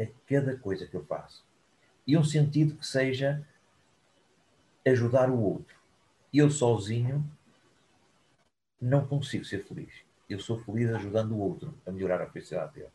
a 0.00 0.06
cada 0.26 0.56
coisa 0.56 0.86
que 0.86 0.94
eu 0.94 1.04
faço. 1.04 1.44
E 2.06 2.16
um 2.16 2.24
sentido 2.24 2.76
que 2.76 2.86
seja 2.86 3.46
ajudar 4.86 5.28
o 5.28 5.38
outro. 5.38 5.76
Eu 6.32 6.50
sozinho 6.50 7.28
não 8.80 9.06
consigo 9.06 9.44
ser 9.44 9.64
feliz. 9.64 9.92
Eu 10.28 10.40
sou 10.40 10.58
feliz 10.60 10.90
ajudando 10.90 11.32
o 11.32 11.38
outro 11.38 11.74
a 11.86 11.90
melhorar 11.90 12.22
a 12.22 12.30
felicidade 12.30 12.74
dele. 12.74 12.88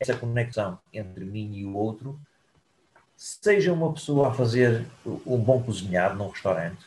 Essa 0.00 0.16
conexão 0.16 0.78
entre 0.92 1.24
mim 1.24 1.54
e 1.54 1.64
o 1.64 1.74
outro, 1.74 2.18
seja 3.16 3.72
uma 3.72 3.92
pessoa 3.92 4.28
a 4.28 4.34
fazer 4.34 4.84
um 5.24 5.38
bom 5.38 5.62
cozinhado 5.62 6.16
num 6.16 6.28
restaurante, 6.28 6.84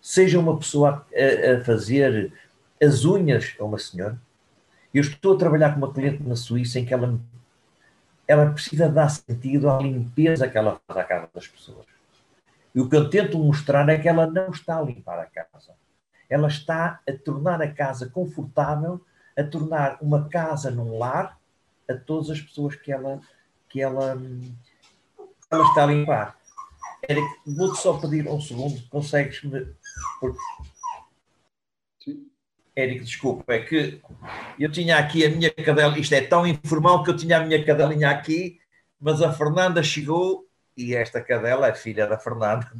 seja 0.00 0.38
uma 0.38 0.56
pessoa 0.56 1.06
a, 1.12 1.52
a 1.52 1.64
fazer 1.64 2.32
as 2.82 3.04
unhas 3.04 3.54
a 3.58 3.64
uma 3.64 3.78
senhora. 3.78 4.20
Eu 4.92 5.02
estou 5.02 5.34
a 5.34 5.38
trabalhar 5.38 5.72
com 5.72 5.78
uma 5.78 5.92
cliente 5.92 6.22
na 6.22 6.34
Suíça 6.34 6.78
em 6.78 6.84
que 6.84 6.94
ela, 6.94 7.18
ela 8.26 8.50
precisa 8.50 8.88
dar 8.88 9.08
sentido 9.08 9.70
à 9.70 9.78
limpeza 9.78 10.48
que 10.48 10.58
ela 10.58 10.80
faz 10.86 10.98
à 10.98 11.04
casa 11.04 11.28
das 11.32 11.46
pessoas. 11.46 11.86
E 12.74 12.80
o 12.80 12.88
que 12.88 12.96
eu 12.96 13.10
tento 13.10 13.38
mostrar 13.38 13.88
é 13.88 13.98
que 13.98 14.08
ela 14.08 14.26
não 14.26 14.50
está 14.50 14.78
a 14.78 14.82
limpar 14.82 15.18
a 15.18 15.26
casa. 15.26 15.74
Ela 16.28 16.48
está 16.48 17.00
a 17.08 17.12
tornar 17.12 17.60
a 17.60 17.72
casa 17.72 18.08
confortável, 18.08 19.00
a 19.36 19.42
tornar 19.42 19.98
uma 20.00 20.28
casa 20.28 20.70
num 20.70 20.98
lar 20.98 21.38
a 21.88 21.94
todas 21.94 22.30
as 22.30 22.40
pessoas 22.40 22.76
que 22.76 22.92
ela, 22.92 23.20
que 23.68 23.80
ela, 23.80 24.16
ela 25.50 25.64
está 25.64 25.82
a 25.82 25.86
limpar. 25.86 26.36
Eric, 27.08 27.26
vou-te 27.46 27.80
só 27.80 27.98
pedir 27.98 28.28
um 28.28 28.40
segundo, 28.40 28.80
consegues-me. 28.88 29.74
Érico, 32.74 33.04
desculpa, 33.04 33.52
é 33.52 33.60
que 33.60 34.00
eu 34.58 34.70
tinha 34.70 34.96
aqui 34.96 35.24
a 35.24 35.30
minha 35.30 35.50
cadela, 35.50 35.98
isto 35.98 36.14
é 36.14 36.20
tão 36.20 36.46
informal 36.46 37.02
que 37.02 37.10
eu 37.10 37.16
tinha 37.16 37.38
a 37.38 37.44
minha 37.44 37.64
cadelinha 37.64 38.10
aqui, 38.10 38.58
mas 39.00 39.20
a 39.20 39.32
Fernanda 39.32 39.82
chegou 39.82 40.46
e 40.76 40.94
esta 40.94 41.20
cadela 41.20 41.68
é 41.68 41.74
filha 41.74 42.06
da 42.06 42.18
Fernanda. 42.18 42.70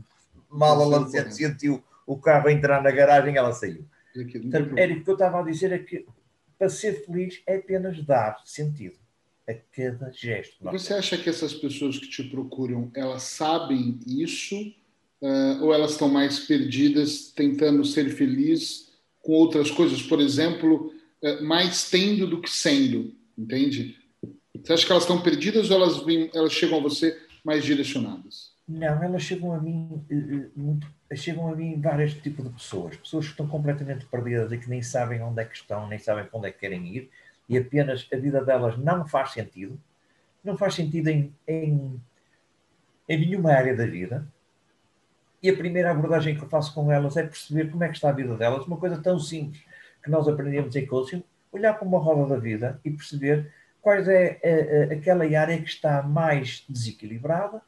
Mal 0.49 0.81
ela 0.83 1.07
sentiu 1.31 1.83
o 2.07 2.17
carro 2.19 2.49
entrar 2.49 2.83
na 2.83 2.91
garagem, 2.91 3.37
ela 3.37 3.53
saiu. 3.53 3.85
Portanto, 4.15 4.79
Érico, 4.79 5.01
o 5.01 5.05
que 5.05 5.11
eu 5.11 5.15
estava 5.15 5.41
a 5.41 5.43
dizer 5.43 5.73
é 5.73 5.79
que 5.79 6.07
para 6.59 6.69
ser 6.69 7.05
feliz 7.05 7.43
é 7.47 7.57
apenas 7.57 8.03
dar 8.05 8.41
sentido 8.45 8.99
a 9.49 9.55
cada 9.75 10.11
gesto. 10.13 10.63
Você 10.65 10.95
acha 10.95 11.17
que 11.17 11.29
essas 11.29 11.55
pessoas 11.55 11.99
que 11.99 12.09
te 12.09 12.25
procuram, 12.25 12.91
elas 12.95 13.23
sabem 13.23 13.99
isso 14.07 14.57
uh, 15.23 15.63
ou 15.63 15.73
elas 15.73 15.93
estão 15.93 16.09
mais 16.09 16.41
perdidas 16.41 17.33
tentando 17.35 17.85
ser 17.85 18.11
felizes 18.11 18.90
com 19.21 19.33
outras 19.33 19.71
coisas? 19.71 20.03
Por 20.03 20.21
exemplo, 20.21 20.93
uh, 21.23 21.45
mais 21.45 21.89
tendo 21.91 22.27
do 22.27 22.41
que 22.41 22.51
sendo, 22.51 23.15
entende? 23.37 23.97
Você 24.55 24.73
acha 24.73 24.87
que 24.87 24.93
elas 24.93 25.05
estão 25.05 25.23
perdidas 25.23 25.71
ou 25.71 25.77
elas, 25.77 26.03
elas 26.35 26.53
chegam 26.53 26.79
a 26.79 26.83
você 26.83 27.19
mais 27.45 27.65
direcionadas? 27.65 28.51
Não, 28.69 29.03
elas 29.03 29.23
chegam 29.23 29.53
a 29.53 29.61
mim 29.61 30.05
eh, 30.09 30.49
muito, 30.55 30.87
chegam 31.15 31.49
a 31.49 31.57
mim 31.57 31.81
vários 31.81 32.15
tipos 32.15 32.45
de 32.45 32.53
pessoas, 32.53 32.97
pessoas 32.97 33.25
que 33.25 33.33
estão 33.33 33.49
completamente 33.49 34.07
perdidas 34.07 34.53
e 34.53 34.59
que 34.59 34.71
nem 34.71 34.81
sabem 34.81 35.21
onde 35.23 35.43
é 35.43 35.45
que 35.45 35.57
estão, 35.57 35.89
nem 35.89 35.99
sabem 35.99 36.25
para 36.25 36.39
onde 36.39 36.49
é 36.49 36.53
que 36.53 36.61
querem 36.61 36.87
ir, 36.87 37.11
e 37.49 37.59
apenas 37.59 38.07
a 38.13 38.17
vida 38.17 38.45
delas 38.45 38.79
não 38.79 39.05
faz 39.05 39.33
sentido, 39.33 39.77
não 40.45 40.57
faz 40.57 40.75
sentido 40.75 41.09
em, 41.09 41.35
em, 41.49 42.01
em 43.09 43.19
nenhuma 43.19 43.51
área 43.53 43.75
da 43.75 43.87
vida. 43.87 44.25
E 45.43 45.49
a 45.49 45.57
primeira 45.57 45.91
abordagem 45.91 46.37
que 46.37 46.43
eu 46.43 46.49
faço 46.49 46.75
com 46.75 46.93
elas 46.93 47.17
é 47.17 47.23
perceber 47.23 47.71
como 47.71 47.83
é 47.83 47.89
que 47.89 47.95
está 47.95 48.11
a 48.11 48.13
vida 48.13 48.37
delas, 48.37 48.67
uma 48.67 48.77
coisa 48.77 49.01
tão 49.01 49.19
simples 49.19 49.63
que 50.03 50.11
nós 50.11 50.29
aprendemos 50.29 50.77
em 50.77 50.87
coaching, 50.87 51.25
olhar 51.53 51.75
para 51.75 51.87
uma 51.87 51.99
roda 51.99 52.35
da 52.35 52.41
vida 52.41 52.81
e 52.85 52.91
perceber 52.91 53.53
quais 53.81 54.07
é 54.09 54.39
a, 54.45 54.93
a, 54.93 54.97
aquela 54.97 55.25
área 55.25 55.61
que 55.61 55.69
está 55.69 56.03
mais 56.03 56.65
desequilibrada 56.69 57.63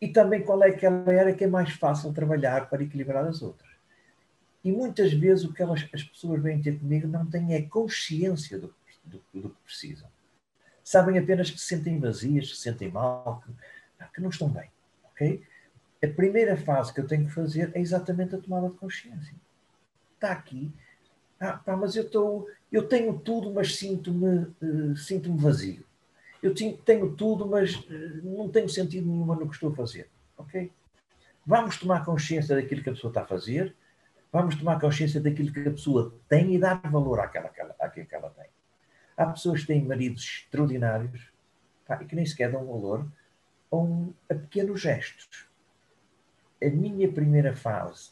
e 0.00 0.08
também 0.08 0.42
qual 0.42 0.62
é 0.62 0.68
aquela 0.68 1.08
área 1.08 1.34
que 1.34 1.44
é 1.44 1.46
mais 1.46 1.70
fácil 1.70 2.12
trabalhar 2.12 2.68
para 2.68 2.82
equilibrar 2.82 3.24
as 3.24 3.42
outras. 3.42 3.70
E 4.64 4.72
muitas 4.72 5.12
vezes 5.12 5.44
o 5.44 5.52
que 5.52 5.62
elas, 5.62 5.86
as 5.92 6.02
pessoas 6.02 6.42
vêm 6.42 6.60
ter 6.60 6.78
comigo 6.78 7.06
não 7.06 7.26
têm 7.26 7.54
é 7.54 7.62
consciência 7.62 8.58
do, 8.58 8.74
do, 9.04 9.22
do, 9.32 9.50
que 9.50 9.62
precisam. 9.64 10.08
Sabem 10.82 11.18
apenas 11.18 11.50
que 11.50 11.58
se 11.58 11.66
sentem 11.66 11.98
vazias, 11.98 12.50
que 12.50 12.56
se 12.56 12.62
sentem 12.62 12.90
mal, 12.90 13.42
que, 13.44 14.04
que 14.14 14.20
não 14.20 14.30
estão 14.30 14.48
bem. 14.48 14.70
ok? 15.12 15.42
A 16.02 16.08
primeira 16.08 16.56
fase 16.56 16.92
que 16.92 17.00
eu 17.00 17.06
tenho 17.06 17.26
que 17.26 17.32
fazer 17.32 17.70
é 17.74 17.80
exatamente 17.80 18.34
a 18.34 18.38
tomada 18.38 18.68
de 18.68 18.76
consciência. 18.76 19.34
Está 20.14 20.32
aqui. 20.32 20.72
Ah, 21.38 21.54
pá, 21.54 21.76
mas 21.76 21.96
eu, 21.96 22.08
tô, 22.08 22.48
eu 22.70 22.86
tenho 22.86 23.18
tudo, 23.18 23.52
mas 23.52 23.76
sinto-me 23.76 24.46
uh, 24.62 24.96
sinto 24.96 25.34
vazio. 25.36 25.84
Eu 26.42 26.54
tenho 26.54 27.14
tudo, 27.14 27.46
mas 27.46 27.76
uh, 27.76 28.20
não 28.22 28.48
tenho 28.48 28.68
sentido 28.68 29.06
nenhuma 29.06 29.34
no 29.34 29.48
que 29.48 29.54
estou 29.54 29.72
a 29.72 29.74
fazer. 29.74 30.08
Ok? 30.36 30.70
Vamos 31.46 31.78
tomar 31.78 32.04
consciência 32.04 32.54
daquilo 32.56 32.82
que 32.82 32.90
a 32.90 32.92
pessoa 32.92 33.10
está 33.10 33.22
a 33.22 33.26
fazer 33.26 33.74
Vamos 34.32 34.54
tomar 34.54 34.80
consciência 34.80 35.20
daquilo 35.20 35.52
que 35.52 35.60
a 35.60 35.72
pessoa 35.72 36.14
tem 36.28 36.54
e 36.54 36.58
dar 36.58 36.80
valor 36.88 37.18
àquela, 37.18 37.46
àquela, 37.46 37.74
àquilo 37.80 38.06
que 38.06 38.14
ela 38.14 38.30
tem. 38.30 38.46
Há 39.16 39.26
pessoas 39.26 39.62
que 39.62 39.66
têm 39.66 39.84
maridos 39.84 40.22
extraordinários 40.22 41.32
pá, 41.84 42.00
e 42.00 42.04
que 42.04 42.14
nem 42.14 42.24
sequer 42.24 42.52
dão 42.52 42.64
valor 42.64 43.10
a, 43.72 43.76
um, 43.76 44.14
a 44.30 44.34
pequenos 44.34 44.80
gestos. 44.80 45.48
A 46.62 46.68
minha 46.68 47.10
primeira 47.10 47.54
fase 47.54 48.10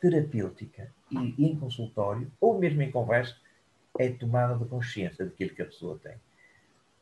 terapêutica 0.00 0.92
e, 1.10 1.34
em 1.38 1.56
consultório, 1.56 2.30
ou 2.40 2.58
mesmo 2.58 2.82
em 2.82 2.90
conversa, 2.90 3.36
é 3.98 4.10
tomada 4.10 4.56
de 4.56 4.64
consciência 4.64 5.24
daquilo 5.24 5.54
que 5.54 5.62
a 5.62 5.66
pessoa 5.66 5.98
tem. 6.02 6.14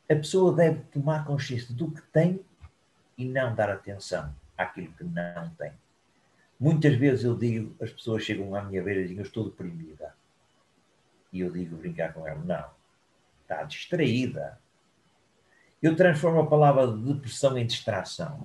A 0.09 0.15
pessoa 0.15 0.55
deve 0.55 0.81
tomar 0.91 1.25
consciência 1.25 1.73
do 1.75 1.91
que 1.91 2.01
tem 2.01 2.39
e 3.17 3.25
não 3.25 3.53
dar 3.53 3.69
atenção 3.69 4.33
àquilo 4.57 4.91
que 4.93 5.03
não 5.03 5.49
tem. 5.57 5.71
Muitas 6.59 6.95
vezes 6.95 7.23
eu 7.23 7.37
digo, 7.37 7.75
as 7.83 7.91
pessoas 7.91 8.23
chegam 8.23 8.55
à 8.55 8.63
minha 8.63 8.81
beira 8.81 9.01
e 9.01 9.03
dizem, 9.03 9.17
eu 9.17 9.23
estou 9.23 9.45
deprimida. 9.45 10.15
E 11.31 11.41
eu 11.41 11.51
digo, 11.51 11.75
brincar 11.75 12.13
com 12.13 12.27
ela, 12.27 12.41
não, 12.43 12.69
está 13.41 13.63
distraída. 13.63 14.59
Eu 15.81 15.95
transformo 15.95 16.39
a 16.39 16.47
palavra 16.47 16.87
depressão 16.87 17.57
em 17.57 17.65
distração. 17.65 18.43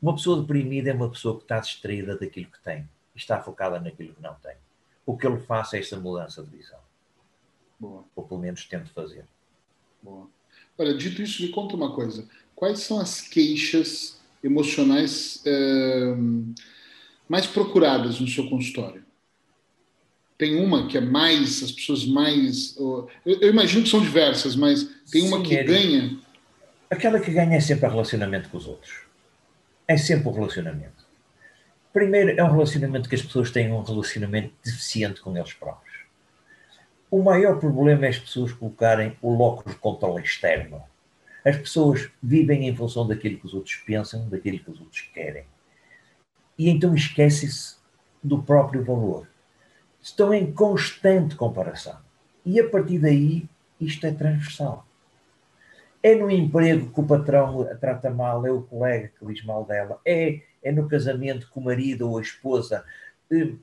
Uma 0.00 0.14
pessoa 0.14 0.40
deprimida 0.40 0.90
é 0.90 0.94
uma 0.94 1.10
pessoa 1.10 1.36
que 1.36 1.42
está 1.42 1.58
distraída 1.58 2.16
daquilo 2.16 2.46
que 2.46 2.62
tem 2.62 2.88
e 3.14 3.18
está 3.18 3.40
focada 3.40 3.80
naquilo 3.80 4.14
que 4.14 4.22
não 4.22 4.34
tem. 4.34 4.54
O 5.04 5.16
que 5.16 5.26
eu 5.26 5.34
lhe 5.34 5.42
faço 5.42 5.74
é 5.74 5.80
esta 5.80 5.98
mudança 5.98 6.42
de 6.42 6.56
visão. 6.56 6.78
Boa. 7.78 8.04
Ou 8.14 8.24
pelo 8.24 8.40
menos 8.40 8.64
tento 8.64 8.90
fazer. 8.90 9.24
Boa. 10.02 10.28
Olha, 10.76 10.94
dito 10.94 11.20
isso, 11.22 11.42
me 11.42 11.48
conta 11.48 11.74
uma 11.74 11.94
coisa. 11.94 12.28
Quais 12.54 12.80
são 12.80 13.00
as 13.00 13.20
queixas 13.20 14.20
emocionais 14.42 15.42
eh, 15.44 16.14
mais 17.28 17.46
procuradas 17.46 18.20
no 18.20 18.28
seu 18.28 18.48
consultório? 18.48 19.04
Tem 20.36 20.60
uma 20.62 20.86
que 20.86 20.96
é 20.96 21.00
mais, 21.00 21.62
as 21.64 21.72
pessoas 21.72 22.04
mais. 22.06 22.76
Eu, 22.76 23.08
eu 23.24 23.50
imagino 23.50 23.82
que 23.82 23.88
são 23.88 24.00
diversas, 24.00 24.54
mas 24.54 24.84
tem 25.10 25.22
uma 25.22 25.38
Sim, 25.38 25.42
que 25.42 25.56
é 25.56 25.64
ganha. 25.64 26.18
Aquela 26.88 27.18
que 27.18 27.32
ganha 27.32 27.56
é 27.56 27.60
sempre 27.60 27.86
o 27.86 27.90
relacionamento 27.90 28.48
com 28.48 28.56
os 28.56 28.66
outros. 28.66 29.07
É 29.88 29.96
sempre 29.96 30.28
o 30.28 30.32
relacionamento. 30.32 31.08
Primeiro, 31.92 32.38
é 32.38 32.44
um 32.44 32.52
relacionamento 32.52 33.08
que 33.08 33.16
as 33.16 33.22
pessoas 33.22 33.50
têm 33.50 33.72
um 33.72 33.82
relacionamento 33.82 34.54
deficiente 34.62 35.20
com 35.20 35.36
eles 35.36 35.52
próprios. 35.54 35.96
O 37.10 37.22
maior 37.22 37.58
problema 37.58 38.06
é 38.06 38.10
as 38.10 38.18
pessoas 38.18 38.52
colocarem 38.52 39.16
o 39.20 39.34
locus 39.34 39.72
de 39.72 39.78
controle 39.80 40.22
externo. 40.22 40.82
As 41.44 41.56
pessoas 41.56 42.08
vivem 42.22 42.68
em 42.68 42.76
função 42.76 43.08
daquilo 43.08 43.38
que 43.38 43.46
os 43.46 43.54
outros 43.54 43.74
pensam, 43.76 44.28
daquilo 44.28 44.58
que 44.58 44.70
os 44.70 44.78
outros 44.78 45.00
querem 45.12 45.44
e 46.58 46.68
então 46.68 46.94
esquecem-se 46.94 47.76
do 48.22 48.42
próprio 48.42 48.84
valor. 48.84 49.28
Estão 50.02 50.34
em 50.34 50.52
constante 50.52 51.36
comparação. 51.36 51.96
E 52.44 52.58
a 52.60 52.68
partir 52.68 52.98
daí, 52.98 53.48
isto 53.80 54.04
é 54.06 54.12
transversal. 54.12 54.86
É 56.02 56.14
no 56.14 56.30
emprego 56.30 56.92
que 56.92 57.00
o 57.00 57.06
patrão 57.06 57.62
a 57.62 57.74
trata 57.74 58.10
mal, 58.10 58.46
é 58.46 58.50
o 58.50 58.62
colega 58.62 59.12
que 59.18 59.26
diz 59.26 59.44
mal 59.44 59.64
dela, 59.64 60.00
é, 60.04 60.42
é 60.62 60.70
no 60.70 60.88
casamento 60.88 61.50
que 61.50 61.58
o 61.58 61.62
marido 61.62 62.08
ou 62.08 62.18
a 62.18 62.22
esposa 62.22 62.84
eh, 63.30 63.54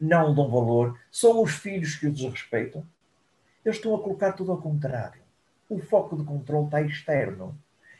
não 0.00 0.34
dão 0.34 0.50
valor, 0.50 0.98
são 1.10 1.42
os 1.42 1.52
filhos 1.52 1.96
que 1.96 2.06
o 2.06 2.12
desrespeitam. 2.12 2.84
Eu 3.64 3.72
estou 3.72 3.94
a 3.94 4.02
colocar 4.02 4.32
tudo 4.32 4.52
ao 4.52 4.60
contrário. 4.60 5.20
O 5.68 5.78
foco 5.78 6.16
de 6.16 6.24
controle 6.24 6.66
está 6.66 6.80
externo. 6.80 7.56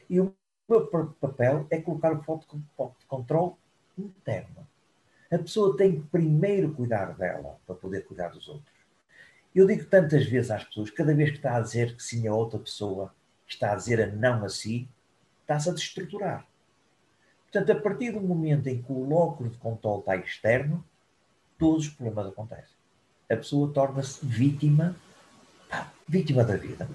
E 0.08 0.20
o 0.20 0.34
meu 0.68 0.86
papel 1.20 1.66
é 1.70 1.80
colocar 1.80 2.12
o 2.12 2.22
foco 2.22 2.46
de 2.98 3.06
controle 3.06 3.52
interno. 3.96 4.66
A 5.30 5.38
pessoa 5.38 5.76
tem 5.76 6.00
que 6.00 6.06
primeiro 6.08 6.72
cuidar 6.72 7.14
dela 7.16 7.58
para 7.66 7.74
poder 7.74 8.04
cuidar 8.06 8.28
dos 8.28 8.48
outros. 8.48 8.72
Eu 9.54 9.66
digo 9.66 9.84
tantas 9.86 10.24
vezes 10.26 10.50
às 10.50 10.64
pessoas, 10.64 10.90
cada 10.90 11.14
vez 11.14 11.30
que 11.30 11.36
está 11.36 11.56
a 11.56 11.60
dizer 11.60 11.94
que 11.94 12.02
sim 12.02 12.26
a 12.26 12.34
outra 12.34 12.58
pessoa, 12.58 13.14
está 13.48 13.72
a 13.72 13.76
dizer 13.76 14.00
a 14.02 14.06
não 14.06 14.44
a 14.44 14.48
si, 14.48 14.88
está-se 15.40 15.70
a 15.70 15.72
destruturar. 15.72 16.46
Portanto, 17.50 17.72
a 17.72 17.80
partir 17.80 18.12
do 18.12 18.20
momento 18.20 18.66
em 18.68 18.82
que 18.82 18.92
o 18.92 19.04
locro 19.04 19.48
de 19.48 19.56
controle 19.56 20.00
está 20.00 20.16
externo, 20.16 20.84
todos 21.58 21.86
os 21.86 21.92
problemas 21.94 22.26
acontecem. 22.26 22.76
A 23.30 23.36
pessoa 23.36 23.72
torna-se 23.72 24.24
vítima, 24.24 24.94
pá, 25.68 25.90
vítima 26.06 26.44
da 26.44 26.56
vida. 26.56 26.88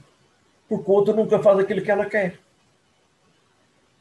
Porque 0.69 0.89
o 0.89 0.93
outro 0.93 1.15
nunca 1.15 1.39
faz 1.39 1.59
aquilo 1.59 1.81
que 1.81 1.91
ela 1.91 2.05
quer. 2.05 2.39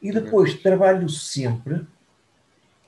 E 0.01 0.11
depois 0.11 0.61
trabalho 0.61 1.09
sempre 1.09 1.85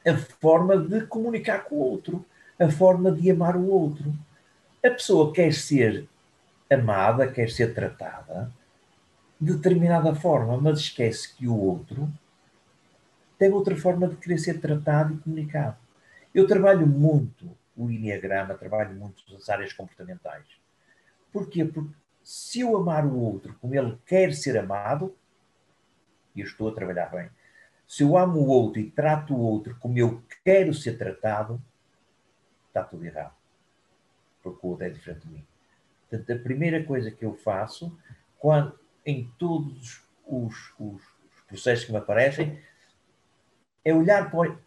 a 0.06 0.16
forma 0.40 0.78
de 0.78 1.06
comunicar 1.08 1.64
com 1.66 1.76
o 1.76 1.80
outro, 1.80 2.26
a 2.60 2.70
forma 2.70 3.12
de 3.12 3.32
amar 3.32 3.56
o 3.56 3.68
outro. 3.68 4.14
A 4.86 4.90
pessoa 4.92 5.34
quer 5.34 5.54
ser 5.54 6.08
amada, 6.70 7.32
quer 7.32 7.50
ser 7.50 7.74
tratada 7.74 8.52
de 9.40 9.54
determinada 9.54 10.16
forma, 10.16 10.58
mas 10.58 10.80
esquece 10.80 11.34
que 11.34 11.48
o 11.48 11.58
outro 11.58 12.12
tem 13.38 13.52
outra 13.52 13.76
forma 13.76 14.08
de 14.08 14.16
querer 14.16 14.38
ser 14.38 14.60
tratado 14.60 15.14
e 15.14 15.18
comunicado. 15.18 15.78
Eu 16.34 16.48
trabalho 16.48 16.88
muito 16.88 17.56
o 17.76 17.90
Enneagrama, 17.90 18.56
trabalho 18.56 18.96
muito 18.96 19.24
as 19.36 19.50
áreas 19.50 19.74
comportamentais. 19.74 20.46
Porquê? 21.32 21.66
Porque 21.66 21.94
se 22.24 22.62
eu 22.62 22.76
amar 22.78 23.06
o 23.06 23.18
outro 23.20 23.56
como 23.62 23.76
ele 23.76 23.98
quer 24.06 24.34
ser 24.34 24.58
amado, 24.58 25.16
e 26.34 26.40
eu 26.40 26.46
estou 26.46 26.70
a 26.70 26.74
trabalhar 26.74 27.08
bem, 27.08 27.30
se 27.88 28.04
eu 28.04 28.18
amo 28.18 28.40
o 28.40 28.48
outro 28.48 28.80
e 28.80 28.90
trato 28.90 29.34
o 29.34 29.40
outro 29.40 29.76
como 29.80 29.98
eu 29.98 30.24
quero 30.44 30.74
ser 30.74 30.98
tratado, 30.98 31.62
está 32.68 32.84
tudo 32.84 33.06
errado. 33.06 33.34
Porque 34.42 34.66
o 34.66 34.70
outro 34.72 34.86
é 34.86 34.90
diferente 34.90 35.28
de 35.28 35.34
mim. 35.34 35.46
Portanto, 36.10 36.32
a 36.32 36.44
primeira 36.44 36.84
coisa 36.84 37.12
que 37.12 37.26
eu 37.26 37.36
faço, 37.36 37.96
quando, 38.40 38.78
em 39.06 39.30
todos 39.38 40.02
os, 40.26 40.56
os, 40.80 41.02
os 41.02 41.42
processos 41.48 41.86
que 41.86 41.92
me 41.92 41.98
aparecem, 41.98 42.60
é 43.84 43.94
olhar 43.94 44.32
para, 44.32 44.58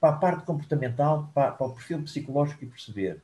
para 0.00 0.10
a 0.10 0.18
parte 0.18 0.44
comportamental, 0.44 1.30
para, 1.34 1.52
para, 1.52 1.66
o 1.66 1.74
perfil 1.74 2.02
psicológico 2.02 2.64
e 2.64 2.68
perceber 2.68 3.22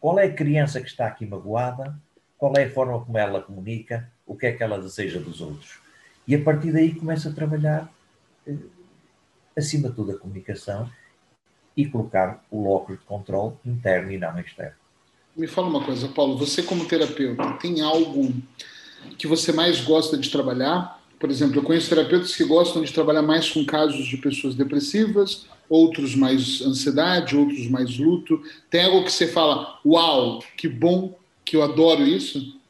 qual 0.00 0.18
é 0.18 0.24
a 0.24 0.34
criança 0.34 0.80
que 0.80 0.88
está 0.88 1.06
aqui 1.06 1.24
magoada, 1.24 1.96
qual 2.36 2.52
é 2.56 2.64
a 2.64 2.70
forma 2.70 3.04
como 3.04 3.16
ela 3.16 3.40
comunica, 3.40 4.10
o 4.26 4.34
que 4.34 4.46
é 4.46 4.52
que 4.52 4.62
ela 4.62 4.80
deseja 4.80 5.20
dos 5.20 5.40
outros. 5.40 5.78
E 6.26 6.34
a 6.34 6.42
partir 6.42 6.72
daí 6.72 6.94
começa 6.94 7.28
a 7.28 7.32
trabalhar 7.32 7.92
eh, 8.46 8.56
acima 9.56 9.88
de 9.88 9.94
tudo, 9.94 10.12
a 10.12 10.18
comunicação 10.18 10.90
e 11.76 11.86
colocar 11.86 12.44
o 12.50 12.62
locus 12.62 12.98
de 12.98 13.04
controle 13.04 13.54
interno 13.64 14.10
e 14.10 14.18
não 14.18 14.38
externo. 14.38 14.76
Me 15.36 15.46
fala 15.46 15.68
uma 15.68 15.84
coisa, 15.84 16.08
Paulo, 16.08 16.36
você 16.36 16.62
como 16.62 16.86
terapeuta, 16.86 17.52
tem 17.54 17.80
algo 17.80 18.34
que 19.18 19.26
você 19.26 19.52
mais 19.52 19.80
gosta 19.80 20.16
de 20.16 20.30
trabalhar? 20.30 21.00
Por 21.18 21.30
exemplo, 21.30 21.58
eu 21.58 21.62
conheço 21.62 21.88
terapeutas 21.88 22.34
que 22.34 22.44
gostam 22.44 22.82
de 22.82 22.92
trabalhar 22.92 23.22
mais 23.22 23.48
com 23.50 23.64
casos 23.64 24.06
de 24.06 24.16
pessoas 24.16 24.54
depressivas, 24.54 25.46
outros 25.68 26.14
mais 26.14 26.60
ansiedade, 26.60 27.36
outros 27.36 27.68
mais 27.68 27.96
luto. 27.96 28.42
Tem 28.68 28.84
algo 28.84 29.04
que 29.04 29.12
você 29.12 29.28
fala, 29.28 29.80
uau, 29.86 30.42
que 30.56 30.68
bom, 30.68 31.16
que 31.44 31.56
eu 31.56 31.62
adoro 31.62 32.02
isso? 32.02 32.60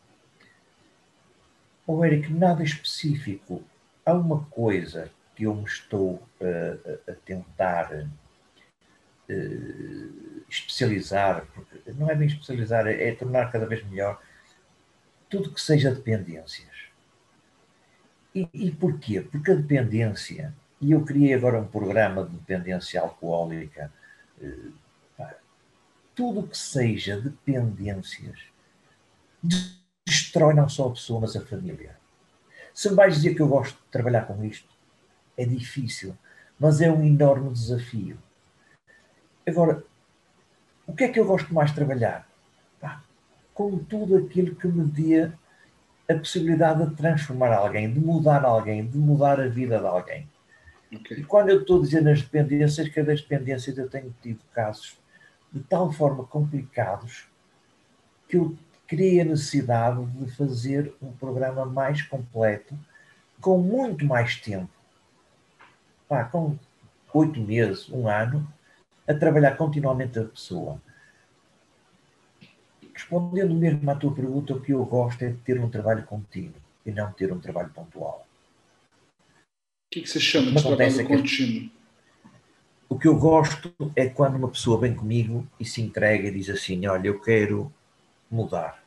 Ô, 1.87 2.05
Eric, 2.05 2.33
nada 2.33 2.63
específico. 2.63 3.63
Há 4.05 4.13
uma 4.13 4.45
coisa 4.51 5.11
que 5.35 5.45
eu 5.45 5.55
me 5.55 5.65
estou 5.65 6.23
uh, 6.41 6.99
a 7.09 7.13
tentar 7.25 8.07
uh, 9.29 10.43
especializar, 10.49 11.47
porque 11.55 11.93
não 11.93 12.11
é 12.11 12.15
bem 12.15 12.29
especializar, 12.29 12.87
é, 12.87 13.09
é, 13.09 13.15
tornar 13.15 13.51
cada 13.51 13.67
vez 13.67 13.83
melhor 13.89 14.21
tudo 15.33 15.51
que 15.51 15.63
seja 15.63 15.91
dependências. 15.91 16.69
E, 18.35 18.47
e 18.53 18.71
porquê? 18.71 19.23
Porque 19.23 19.51
a 19.51 19.55
dependência, 19.55 20.53
e 20.79 20.93
eu 20.93 21.03
criei 21.07 21.33
agora 21.33 21.59
um 21.59 21.67
programa 21.67 22.23
de 22.23 22.37
dependência 22.37 23.01
alcoólica, 23.01 23.91
uh, 24.43 24.73
tudo 26.15 26.47
que 26.47 26.59
seja 26.59 27.19
dependências 27.19 28.39
destrói 30.05 30.53
não 30.53 30.69
só 30.69 30.89
a 30.89 30.91
pessoa, 30.91 31.23
mas 31.23 31.35
a 31.35 31.41
família. 31.41 31.97
Se 32.75 32.91
me 32.91 32.95
vais 32.95 33.15
dizer 33.15 33.35
que 33.35 33.41
eu 33.41 33.49
gosto 33.49 33.75
de 33.75 33.91
trabalhar 33.91 34.27
com 34.27 34.45
isto, 34.45 34.69
é 35.35 35.47
difícil, 35.47 36.15
mas 36.59 36.83
é 36.83 36.93
um 36.93 37.03
enorme 37.03 37.51
desafio. 37.51 38.19
Agora, 39.47 39.83
o 40.87 40.95
que 40.95 41.05
é 41.05 41.09
que 41.09 41.19
eu 41.19 41.25
gosto 41.25 41.55
mais 41.55 41.71
de 41.71 41.77
trabalhar? 41.77 42.29
Com 43.55 43.79
tudo 43.79 44.17
aquilo 44.17 44.55
que 44.55 44.67
me 44.67 44.85
dê 44.85 45.31
a 46.09 46.15
possibilidade 46.15 46.87
de 46.87 46.97
transformar 46.97 47.53
alguém, 47.53 47.93
de 47.93 48.01
mudar 48.01 48.45
alguém, 48.45 48.87
de 48.87 48.99
mudar 48.99 49.41
a 49.41 49.49
vida 49.49 49.79
de 49.79 49.87
alguém. 49.87 50.29
Okay. 50.95 51.19
E 51.19 51.25
quando 51.25 51.49
eu 51.51 51.61
estou 51.61 51.79
a 51.79 51.83
dizer 51.83 52.03
nas 52.03 52.21
dependências, 52.21 52.89
cada 52.89 53.15
dependência 53.15 53.73
eu 53.77 53.89
tenho 53.89 54.15
tido 54.23 54.41
casos 54.53 54.99
de 55.53 55.61
tal 55.61 55.93
forma 55.93 56.25
complicados 56.25 57.27
que 58.29 58.37
eu 58.37 58.57
criei 58.87 59.21
a 59.21 59.25
necessidade 59.25 60.05
de 60.05 60.31
fazer 60.33 60.95
um 61.01 61.13
programa 61.13 61.65
mais 61.65 62.03
completo, 62.03 62.79
com 63.41 63.59
muito 63.59 64.05
mais 64.05 64.37
tempo, 64.37 64.71
pá, 66.09 66.25
com 66.25 66.59
oito 67.15 67.41
meses, 67.41 67.89
um 67.91 68.09
ano, 68.09 68.47
a 69.07 69.15
trabalhar 69.15 69.57
continuamente 69.57 70.19
a 70.19 70.25
pessoa. 70.25 70.81
Respondendo 73.03 73.55
mesmo 73.55 73.91
à 73.91 73.95
tua 73.95 74.15
pergunta, 74.15 74.55
o 74.55 74.61
que 74.61 74.73
eu 74.73 74.85
gosto 74.85 75.23
é 75.23 75.29
de 75.31 75.39
ter 75.39 75.61
um 75.61 75.69
trabalho 75.69 76.05
contínuo 76.05 76.55
e 76.87 76.91
não 76.91 77.13
ter 77.13 77.33
um 77.33 77.41
trabalho 77.41 77.71
pontual. 77.71 78.27
O 79.09 79.93
que, 79.93 80.01
é 80.01 80.03
que 80.03 80.09
você 80.09 80.21
chama 80.21 80.53
de 80.53 80.63
trabalho 80.63 81.01
é 81.01 81.05
contínuo? 81.05 81.71
O 82.89 82.99
que 82.99 83.09
eu 83.09 83.17
gosto 83.17 83.75
é 83.97 84.09
quando 84.09 84.37
uma 84.37 84.49
pessoa 84.49 84.81
vem 84.81 84.95
comigo 84.95 85.47
e 85.59 85.65
se 85.65 85.81
entrega 85.81 86.29
e 86.29 86.31
diz 86.31 86.49
assim: 86.49 86.87
Olha, 86.87 87.09
eu 87.09 87.21
quero 87.21 87.73
mudar. 88.31 88.83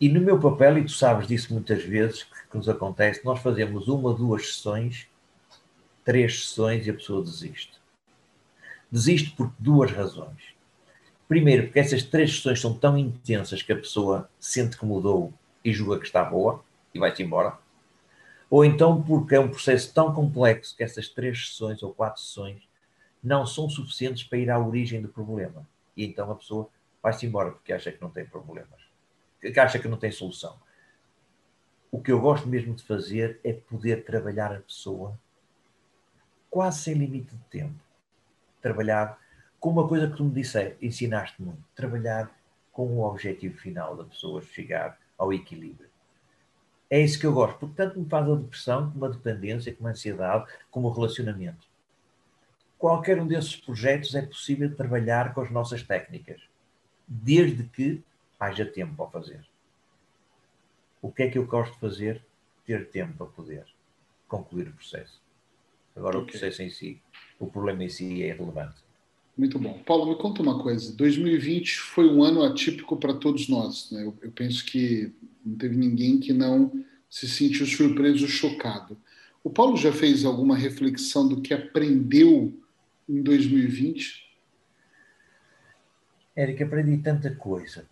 E 0.00 0.08
no 0.08 0.20
meu 0.20 0.38
papel, 0.40 0.78
e 0.78 0.84
tu 0.84 0.92
sabes 0.92 1.28
disso 1.28 1.52
muitas 1.52 1.84
vezes, 1.84 2.24
que, 2.24 2.48
que 2.50 2.56
nos 2.56 2.68
acontece, 2.68 3.24
nós 3.24 3.40
fazemos 3.40 3.86
uma, 3.86 4.14
duas 4.14 4.54
sessões 4.54 5.10
três 6.04 6.44
sessões 6.44 6.86
e 6.86 6.90
a 6.90 6.94
pessoa 6.94 7.22
desiste. 7.22 7.72
Desiste 8.90 9.30
por 9.36 9.52
duas 9.58 9.92
razões. 9.92 10.59
Primeiro, 11.30 11.66
porque 11.66 11.78
essas 11.78 12.02
três 12.02 12.34
sessões 12.34 12.60
são 12.60 12.76
tão 12.76 12.98
intensas 12.98 13.62
que 13.62 13.72
a 13.72 13.76
pessoa 13.76 14.28
sente 14.40 14.76
que 14.76 14.84
mudou 14.84 15.32
e 15.64 15.72
julga 15.72 16.00
que 16.00 16.04
está 16.04 16.24
boa 16.24 16.64
e 16.92 16.98
vai-se 16.98 17.22
embora. 17.22 17.56
Ou 18.50 18.64
então 18.64 19.00
porque 19.00 19.36
é 19.36 19.40
um 19.40 19.48
processo 19.48 19.94
tão 19.94 20.12
complexo 20.12 20.76
que 20.76 20.82
essas 20.82 21.08
três 21.08 21.50
sessões 21.50 21.84
ou 21.84 21.94
quatro 21.94 22.20
sessões 22.20 22.68
não 23.22 23.46
são 23.46 23.70
suficientes 23.70 24.24
para 24.24 24.38
ir 24.38 24.50
à 24.50 24.58
origem 24.58 25.00
do 25.00 25.06
problema. 25.06 25.64
E 25.96 26.04
então 26.04 26.28
a 26.32 26.34
pessoa 26.34 26.68
vai-se 27.00 27.24
embora 27.24 27.52
porque 27.52 27.72
acha 27.72 27.92
que 27.92 28.02
não 28.02 28.10
tem 28.10 28.26
problemas, 28.26 28.80
que 29.40 29.60
acha 29.60 29.78
que 29.78 29.86
não 29.86 29.98
tem 29.98 30.10
solução. 30.10 30.58
O 31.92 32.02
que 32.02 32.10
eu 32.10 32.20
gosto 32.20 32.48
mesmo 32.48 32.74
de 32.74 32.82
fazer 32.82 33.38
é 33.44 33.52
poder 33.52 34.04
trabalhar 34.04 34.52
a 34.52 34.58
pessoa 34.58 35.16
quase 36.50 36.82
sem 36.82 36.94
limite 36.94 37.36
de 37.36 37.44
tempo. 37.44 37.78
Trabalhar 38.60 39.16
com 39.60 39.68
uma 39.68 39.86
coisa 39.86 40.08
que 40.08 40.16
tu 40.16 40.24
me 40.24 40.32
disse, 40.32 40.74
ensinaste 40.80 41.40
muito, 41.40 41.62
trabalhar 41.74 42.34
com 42.72 42.86
o 42.86 43.04
objetivo 43.04 43.58
final 43.58 43.94
da 43.94 44.04
pessoa 44.04 44.40
chegar 44.40 44.98
ao 45.18 45.32
equilíbrio. 45.32 45.90
É 46.88 46.98
isso 46.98 47.20
que 47.20 47.26
eu 47.26 47.32
gosto, 47.32 47.58
porque 47.58 47.76
tanto 47.76 48.00
me 48.00 48.08
faz 48.08 48.28
a 48.28 48.34
depressão, 48.34 48.90
como 48.90 49.04
a 49.04 49.08
dependência, 49.08 49.74
como 49.74 49.86
a 49.88 49.92
ansiedade, 49.92 50.50
como 50.70 50.88
o 50.88 50.92
relacionamento. 50.92 51.68
Qualquer 52.78 53.20
um 53.20 53.26
desses 53.26 53.54
projetos 53.54 54.14
é 54.14 54.22
possível 54.22 54.74
trabalhar 54.74 55.34
com 55.34 55.42
as 55.42 55.50
nossas 55.50 55.82
técnicas, 55.82 56.40
desde 57.06 57.64
que 57.64 58.02
haja 58.40 58.64
tempo 58.64 58.96
para 58.96 59.20
fazer. 59.20 59.46
O 61.02 61.12
que 61.12 61.24
é 61.24 61.30
que 61.30 61.38
eu 61.38 61.46
gosto 61.46 61.74
de 61.74 61.80
fazer? 61.80 62.24
Ter 62.64 62.88
tempo 62.88 63.12
para 63.14 63.26
poder 63.26 63.66
concluir 64.26 64.68
o 64.68 64.72
processo. 64.72 65.20
Agora 65.94 66.18
okay. 66.18 66.28
o 66.28 66.30
processo 66.30 66.62
em 66.62 66.70
si, 66.70 67.02
o 67.38 67.46
problema 67.46 67.84
em 67.84 67.88
si 67.88 68.24
é 68.24 68.32
relevante. 68.32 68.89
Muito 69.40 69.58
bom. 69.58 69.78
Paulo, 69.86 70.06
me 70.06 70.16
conta 70.16 70.42
uma 70.42 70.62
coisa. 70.62 70.92
2020 70.92 71.80
foi 71.80 72.06
um 72.06 72.22
ano 72.22 72.44
atípico 72.44 72.94
para 72.98 73.14
todos 73.14 73.48
nós. 73.48 73.90
Né? 73.90 74.04
Eu, 74.04 74.14
eu, 74.20 74.30
penso 74.30 74.62
que 74.66 75.14
não 75.42 75.56
teve 75.56 75.74
ninguém 75.78 76.20
que 76.20 76.30
não 76.30 76.70
se 77.08 77.26
sentiu 77.26 77.64
surpreso, 77.64 78.28
chocado. 78.28 78.98
O 79.42 79.48
Paulo 79.48 79.78
já 79.78 79.90
fez 79.92 80.26
alguma 80.26 80.54
reflexão 80.54 81.26
do 81.26 81.40
que 81.40 81.54
aprendeu 81.54 82.52
em 83.08 83.22
2020? 83.22 84.28
Érica, 86.36 86.66
aprendi 86.66 86.98
tanta 86.98 87.34
coisa. 87.34 87.86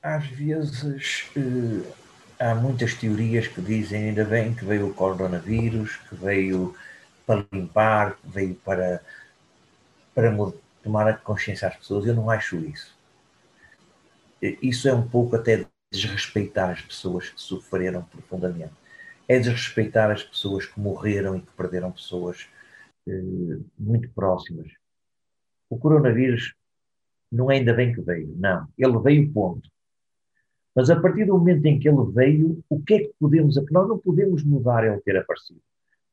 às 0.00 0.26
vezes 0.28 1.24
eh, 1.36 1.92
há 2.38 2.54
muitas 2.54 2.94
teorias 2.94 3.48
que 3.48 3.60
dizem 3.60 4.10
ainda 4.10 4.24
bem 4.24 4.54
que 4.54 4.64
veio 4.64 4.86
o 4.86 4.94
coronavírus, 4.94 5.96
que 6.08 6.14
veio 6.14 6.72
para 7.30 7.46
limpar, 7.52 8.18
veio 8.24 8.56
para, 8.56 9.00
para 10.12 10.34
tomar 10.82 11.06
a 11.06 11.16
consciência 11.16 11.68
às 11.68 11.76
pessoas. 11.76 12.04
Eu 12.04 12.14
não 12.14 12.28
acho 12.28 12.56
isso. 12.56 12.98
Isso 14.42 14.88
é 14.88 14.92
um 14.92 15.06
pouco 15.06 15.36
até 15.36 15.64
desrespeitar 15.92 16.70
as 16.70 16.82
pessoas 16.82 17.28
que 17.28 17.40
sofreram 17.40 18.02
profundamente. 18.02 18.72
É 19.28 19.38
desrespeitar 19.38 20.10
as 20.10 20.24
pessoas 20.24 20.66
que 20.66 20.80
morreram 20.80 21.36
e 21.36 21.42
que 21.42 21.52
perderam 21.52 21.92
pessoas 21.92 22.48
eh, 23.06 23.58
muito 23.78 24.10
próximas. 24.10 24.72
O 25.68 25.78
coronavírus 25.78 26.52
não 27.30 27.48
é 27.48 27.58
ainda 27.58 27.72
bem 27.72 27.92
que 27.92 28.00
veio, 28.00 28.34
não. 28.36 28.66
Ele 28.76 28.98
veio, 28.98 29.32
ponto. 29.32 29.70
Mas 30.74 30.90
a 30.90 31.00
partir 31.00 31.26
do 31.26 31.34
momento 31.34 31.64
em 31.66 31.78
que 31.78 31.88
ele 31.88 32.10
veio, 32.12 32.64
o 32.68 32.82
que 32.82 32.94
é 32.94 32.98
que 33.00 33.14
podemos. 33.20 33.54
Nós 33.70 33.88
não 33.88 33.98
podemos 33.98 34.42
mudar 34.42 34.84
ele 34.84 35.00
ter 35.02 35.16
aparecido. 35.16 35.60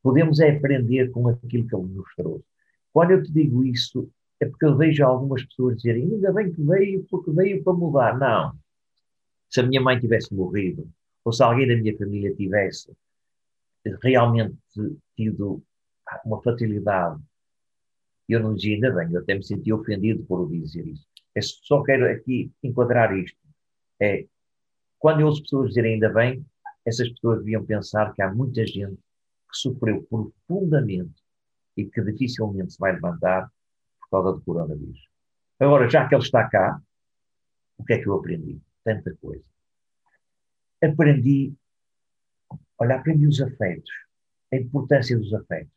Podemos 0.08 0.39
é 0.39 0.52
aprender 0.52 1.12
com 1.12 1.28
aquilo 1.28 1.67
que 1.67 1.76
ele 1.76 1.88
nos 1.88 2.15
trouxe. 2.15 2.46
Quando 2.93 3.12
eu 3.12 3.22
te 3.22 3.30
digo 3.30 3.62
isso, 3.65 4.10
é 4.39 4.46
porque 4.46 4.63
eu 4.63 4.78
vejo 4.78 5.04
algumas 5.04 5.43
pessoas 5.43 5.76
dizerem 5.76 6.04
ainda 6.04 6.32
bem 6.32 6.50
que 6.50 6.62
veio 6.62 7.06
porque 7.10 7.30
veio 7.30 7.62
para 7.62 7.74
mudar. 7.74 8.17
Não. 8.17 8.58
Se 9.50 9.60
a 9.60 9.63
minha 9.63 9.82
mãe 9.82 10.00
tivesse 10.00 10.34
morrido, 10.34 10.89
ou 11.26 11.34
se 11.34 11.43
alguém 11.43 11.67
da 11.67 11.76
minha 11.76 11.98
família 11.98 12.34
tivesse 12.34 12.89
realmente 14.02 14.56
tido 15.17 15.62
uma 16.24 16.41
fatalidade, 16.41 17.22
eu 18.30 18.39
não 18.39 18.56
dizia 18.56 18.76
ainda 18.76 18.91
bem, 18.91 19.12
eu 19.12 19.20
até 19.20 19.36
me 19.36 19.43
senti 19.43 19.74
ofendido 19.74 20.24
por 20.24 20.50
dizer 20.50 20.88
isso. 20.88 21.06
Eu 21.36 21.41
só 21.43 21.84
quero 21.84 22.10
aqui 22.10 22.50
enquadrar 22.63 23.13
isto. 23.17 23.38
É, 24.00 24.26
quando 24.98 25.20
eu 25.20 25.28
ouço 25.28 25.41
pessoas 25.41 25.67
dizerem 25.67 25.96
ainda 25.96 26.08
bem, 26.08 26.46
essas 26.86 27.10
pessoas 27.10 27.39
deviam 27.39 27.65
pensar 27.65 28.13
que 28.13 28.22
há 28.22 28.34
muita 28.34 28.65
gente 28.65 28.98
que 29.50 29.58
sofreu 29.58 30.04
profundamente 30.04 31.24
e 31.76 31.86
que 31.86 32.02
dificilmente 32.02 32.74
se 32.74 32.80
vai 32.80 32.94
levantar 32.94 33.52
por 34.00 34.10
causa 34.10 34.34
do 34.34 34.42
coronavírus. 34.42 35.08
Agora, 35.60 35.90
já 35.90 36.08
que 36.08 36.16
ele 36.16 36.24
está 36.24 36.48
cá, 36.50 36.82
o 37.78 37.84
que 37.84 37.94
é 37.94 38.00
que 38.00 38.08
eu 38.08 38.16
aprendi? 38.16 38.60
Tanta 38.84 39.16
coisa. 39.16 39.44
Aprendi, 40.84 41.54
olha, 42.78 42.96
aprendi 42.96 43.28
os 43.28 43.42
afetos, 43.42 43.92
a 44.52 44.56
importância 44.56 45.18
dos 45.18 45.34
afetos. 45.34 45.72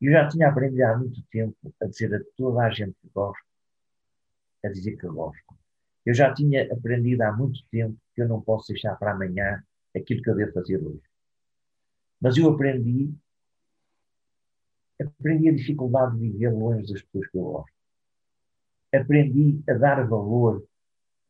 Eu 0.00 0.12
já 0.12 0.28
tinha 0.28 0.48
aprendido 0.48 0.82
há 0.82 0.96
muito 0.98 1.22
tempo 1.30 1.56
a 1.80 1.86
dizer 1.86 2.14
a 2.14 2.20
toda 2.36 2.62
a 2.62 2.70
gente 2.70 2.94
que 3.00 3.08
gosto, 3.14 3.44
a 4.64 4.68
dizer 4.68 4.96
que 4.96 5.06
gosto. 5.06 5.54
Eu 6.04 6.12
já 6.12 6.32
tinha 6.34 6.70
aprendido 6.72 7.22
há 7.22 7.32
muito 7.32 7.64
tempo 7.70 7.96
que 8.14 8.22
eu 8.22 8.28
não 8.28 8.40
posso 8.40 8.68
deixar 8.72 8.96
para 8.96 9.12
amanhã 9.12 9.62
aquilo 9.96 10.22
que 10.22 10.30
eu 10.30 10.36
devo 10.36 10.52
fazer 10.52 10.76
hoje. 10.76 11.02
Mas 12.24 12.38
eu 12.38 12.48
aprendi, 12.48 13.12
aprendi 14.98 15.50
a 15.50 15.54
dificuldade 15.54 16.16
de 16.16 16.30
viver 16.30 16.48
longe 16.48 16.90
das 16.90 17.02
pessoas 17.02 17.28
que 17.30 17.36
eu 17.36 17.42
gosto. 17.42 17.72
Aprendi 18.94 19.62
a 19.68 19.74
dar 19.74 20.08
valor 20.08 20.64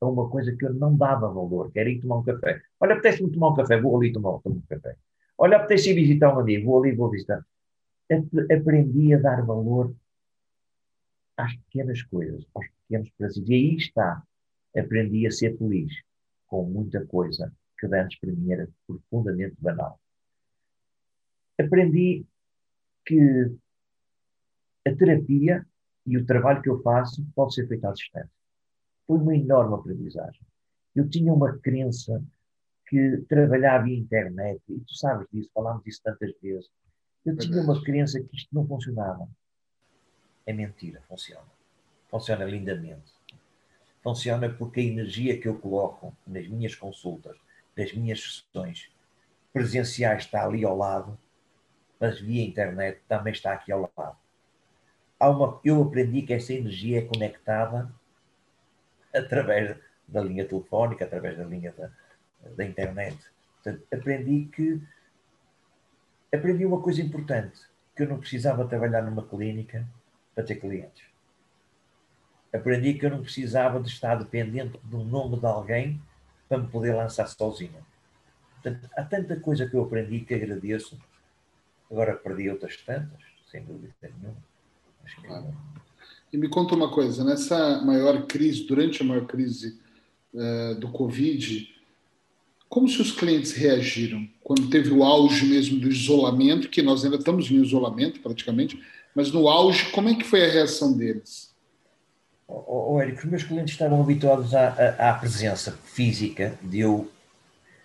a 0.01 0.07
uma 0.07 0.31
coisa 0.31 0.55
que 0.55 0.65
eu 0.65 0.73
não 0.73 0.97
dava 0.97 1.27
valor, 1.27 1.73
que 1.73 1.81
era 1.81 1.91
ir 1.91 2.01
tomar 2.01 2.19
um 2.19 2.23
café. 2.23 2.63
Olha, 2.79 2.93
apetece-me 2.93 3.33
tomar 3.33 3.49
um 3.49 3.55
café, 3.55 3.81
vou 3.81 3.97
ali 3.97 4.13
tomar, 4.13 4.39
tomar 4.39 4.55
um 4.55 4.61
café. 4.69 4.97
Olha, 5.37 5.57
apetece 5.57 5.91
ir 5.91 5.95
visitar 5.95 6.33
um 6.33 6.39
amigo, 6.39 6.67
vou 6.67 6.81
ali, 6.81 6.95
vou 6.95 7.11
visitar. 7.11 7.45
Aprendi 8.57 9.15
a 9.15 9.19
dar 9.19 9.45
valor 9.45 9.93
às 11.37 11.57
pequenas 11.57 12.05
coisas, 12.05 12.47
aos 12.55 12.67
pequenos 12.69 13.11
prazeres. 13.19 13.49
E 13.49 13.53
aí 13.53 13.75
está 13.75 14.23
aprendi 14.77 15.27
a 15.27 15.33
ser 15.33 15.59
feliz 15.59 15.93
com 16.47 16.65
muita 16.65 17.05
coisa 17.05 17.53
que 17.81 17.87
antes 17.87 18.17
para 18.21 18.31
mim 18.31 18.53
era 18.53 18.69
profundamente 18.87 19.57
banal. 19.59 19.99
Aprendi 21.59 22.27
que 23.05 23.51
a 24.87 24.95
terapia 24.95 25.67
e 26.07 26.19
o 26.19 26.27
trabalho 26.27 26.63
que 26.63 26.69
eu 26.69 26.83
faço 26.83 27.25
pode 27.35 27.55
ser 27.55 27.67
feito 27.69 27.87
à 27.87 27.93
distância. 27.93 28.31
Foi 29.07 29.19
uma 29.19 29.37
enorme 29.37 29.75
aprendizagem. 29.75 30.41
Eu 30.95 31.09
tinha 31.09 31.33
uma 31.33 31.57
crença 31.59 32.23
que 32.87 33.25
trabalhava 33.29 33.85
via 33.85 33.99
internet, 33.99 34.63
e 34.69 34.81
tu 34.81 34.95
sabes 34.95 35.27
disso, 35.33 35.51
falámos 35.55 35.83
disso 35.85 36.01
tantas 36.03 36.33
vezes. 36.41 36.71
Eu 37.25 37.37
tinha 37.37 37.63
uma 37.63 37.83
crença 37.83 38.23
que 38.23 38.37
isto 38.37 38.55
não 38.55 38.67
funcionava. 38.67 39.27
É 40.47 40.53
mentira, 40.53 41.01
funciona. 41.09 41.47
Funciona 42.11 42.45
lindamente 42.45 43.15
funciona 44.05 44.51
porque 44.51 44.81
a 44.81 44.85
energia 44.85 45.41
que 45.41 45.49
eu 45.49 45.59
coloco 45.59 46.15
nas 46.27 46.47
minhas 46.47 46.75
consultas, 46.75 47.35
nas 47.75 47.91
minhas 47.95 48.21
sessões 48.21 48.91
presenciais 49.51 50.25
está 50.25 50.45
ali 50.45 50.63
ao 50.63 50.77
lado, 50.77 51.19
mas 52.01 52.21
via 52.21 52.45
internet 52.45 53.01
também 53.09 53.33
está 53.33 53.53
aqui 53.53 53.73
ao 53.73 53.91
lado. 53.97 54.17
Uma, 55.21 55.61
eu 55.65 55.83
aprendi 55.83 56.23
que 56.23 56.35
essa 56.35 56.53
energia 56.53 56.99
é 56.99 57.03
conectada 57.03 57.91
através 59.15 59.77
da 60.07 60.21
linha 60.21 60.45
telefónica, 60.45 61.05
através 61.05 61.39
da 61.39 61.45
linha 61.45 61.73
da, 61.73 61.91
da 62.51 62.65
internet. 62.65 63.19
Portanto, 63.63 63.87
aprendi 63.93 64.47
que 64.47 64.83
aprendi 66.33 66.67
uma 66.67 66.83
coisa 66.83 67.01
importante, 67.01 67.61
que 67.97 68.03
eu 68.03 68.09
não 68.09 68.19
precisava 68.19 68.67
trabalhar 68.67 69.03
numa 69.03 69.27
clínica 69.27 69.87
para 70.35 70.45
ter 70.45 70.57
clientes 70.57 71.15
aprendi 72.55 72.95
que 72.95 73.05
eu 73.05 73.11
não 73.11 73.21
precisava 73.21 73.81
de 73.81 73.89
estar 73.89 74.15
dependente 74.15 74.79
do 74.85 74.99
nome 74.99 75.39
de 75.41 75.47
alguém 75.47 76.01
para 76.49 76.59
me 76.59 76.69
poder 76.69 76.95
lançar 76.95 77.27
sozinho. 77.27 77.85
Portanto, 78.55 78.89
há 78.97 79.03
tanta 79.03 79.39
coisa 79.41 79.69
que 79.69 79.75
eu 79.75 79.83
aprendi 79.83 80.21
que 80.21 80.35
agradeço. 80.35 80.97
Agora 81.95 82.17
perdi 82.17 82.51
outras 82.51 82.77
tantas, 82.79 83.21
sem 83.49 83.63
dúvida 83.63 83.95
nenhuma. 84.03 84.37
Claro. 85.25 85.55
E 86.33 86.37
me 86.37 86.49
conta 86.49 86.75
uma 86.75 86.91
coisa, 86.91 87.23
nessa 87.23 87.81
maior 87.83 88.27
crise, 88.27 88.65
durante 88.65 89.01
a 89.01 89.05
maior 89.05 89.27
crise 89.27 89.79
uh, 90.35 90.75
do 90.75 90.89
Covid, 90.89 91.73
como 92.69 92.89
se 92.89 93.01
os 93.01 93.13
clientes 93.13 93.53
reagiram 93.53 94.29
quando 94.43 94.69
teve 94.69 94.91
o 94.91 95.05
auge 95.05 95.47
mesmo 95.47 95.79
do 95.79 95.89
isolamento, 95.89 96.69
que 96.69 96.83
nós 96.83 97.05
ainda 97.05 97.17
estamos 97.17 97.49
em 97.49 97.63
isolamento 97.63 98.19
praticamente, 98.19 98.83
mas 99.15 99.31
no 99.31 99.47
auge, 99.49 99.93
como 99.93 100.09
é 100.09 100.17
que 100.17 100.25
foi 100.25 100.45
a 100.45 100.51
reação 100.51 100.93
deles? 100.93 101.55
oh, 102.49 102.95
oh, 102.95 103.01
Érico, 103.01 103.21
os 103.21 103.25
meus 103.27 103.45
clientes 103.45 103.75
estavam 103.75 104.01
habituados 104.01 104.53
à, 104.53 104.71
à, 104.71 105.11
à, 105.11 105.15
presença 105.15 105.71
física 105.71 106.59
de 106.61 106.81
eu, 106.81 107.09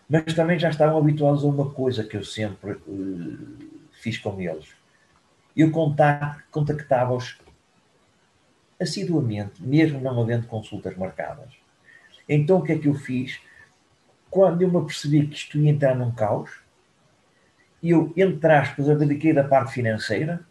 mas 0.10 0.34
também 0.34 0.58
já 0.58 0.72
estavam 0.72 0.98
habituados 0.98 1.44
a 1.44 1.48
uma 1.48 1.70
coisa 1.70 2.04
que 2.04 2.18
eu 2.18 2.24
sempre 2.24 2.72
uh, 2.72 3.79
fiz 4.00 4.18
com 4.18 4.40
eles. 4.40 4.68
Eu 5.56 5.72
contactava-os 5.72 7.38
assiduamente, 8.80 9.62
mesmo 9.62 10.00
não 10.00 10.22
havendo 10.22 10.48
consultas 10.48 10.96
marcadas. 10.96 11.54
Então 12.28 12.60
o 12.60 12.64
que 12.64 12.74
é 12.74 12.78
que 12.78 12.88
eu 12.88 12.94
fiz? 12.94 13.40
Quando 14.30 14.62
eu 14.62 14.72
me 14.72 14.78
apercebi 14.78 15.28
que 15.28 15.36
isto 15.36 15.58
ia 15.58 15.72
entrar 15.72 15.96
num 15.96 16.12
caos, 16.12 16.52
eu, 17.82 18.14
entre 18.16 18.52
aspas, 18.52 18.90
abdiquei 18.90 19.34
da 19.34 19.44
parte 19.44 19.74
financeira 19.74 20.46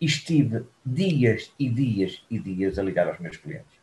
estive 0.00 0.64
dias 0.84 1.52
e 1.58 1.68
dias 1.68 2.24
e 2.30 2.38
dias 2.38 2.78
a 2.78 2.82
ligar 2.82 3.08
aos 3.08 3.18
meus 3.18 3.36
clientes. 3.36 3.78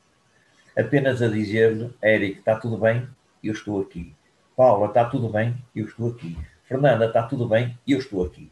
Apenas 0.76 1.22
a 1.22 1.28
dizer-lhe, 1.28 1.94
Eric, 2.04 2.40
está 2.40 2.56
tudo 2.60 2.78
bem? 2.78 3.08
Eu 3.44 3.54
estou 3.54 3.82
aqui. 3.82 4.16
Paula, 4.56 4.88
está 4.88 5.06
tudo 5.06 5.30
bem? 5.30 5.56
Eu 5.76 5.86
estou 5.86 6.10
aqui. 6.10 6.36
Fernanda, 6.64 7.06
está 7.06 7.24
tudo 7.24 7.48
bem? 7.48 7.78
Eu 7.88 8.00
estou 8.00 8.26
aqui. 8.26 8.52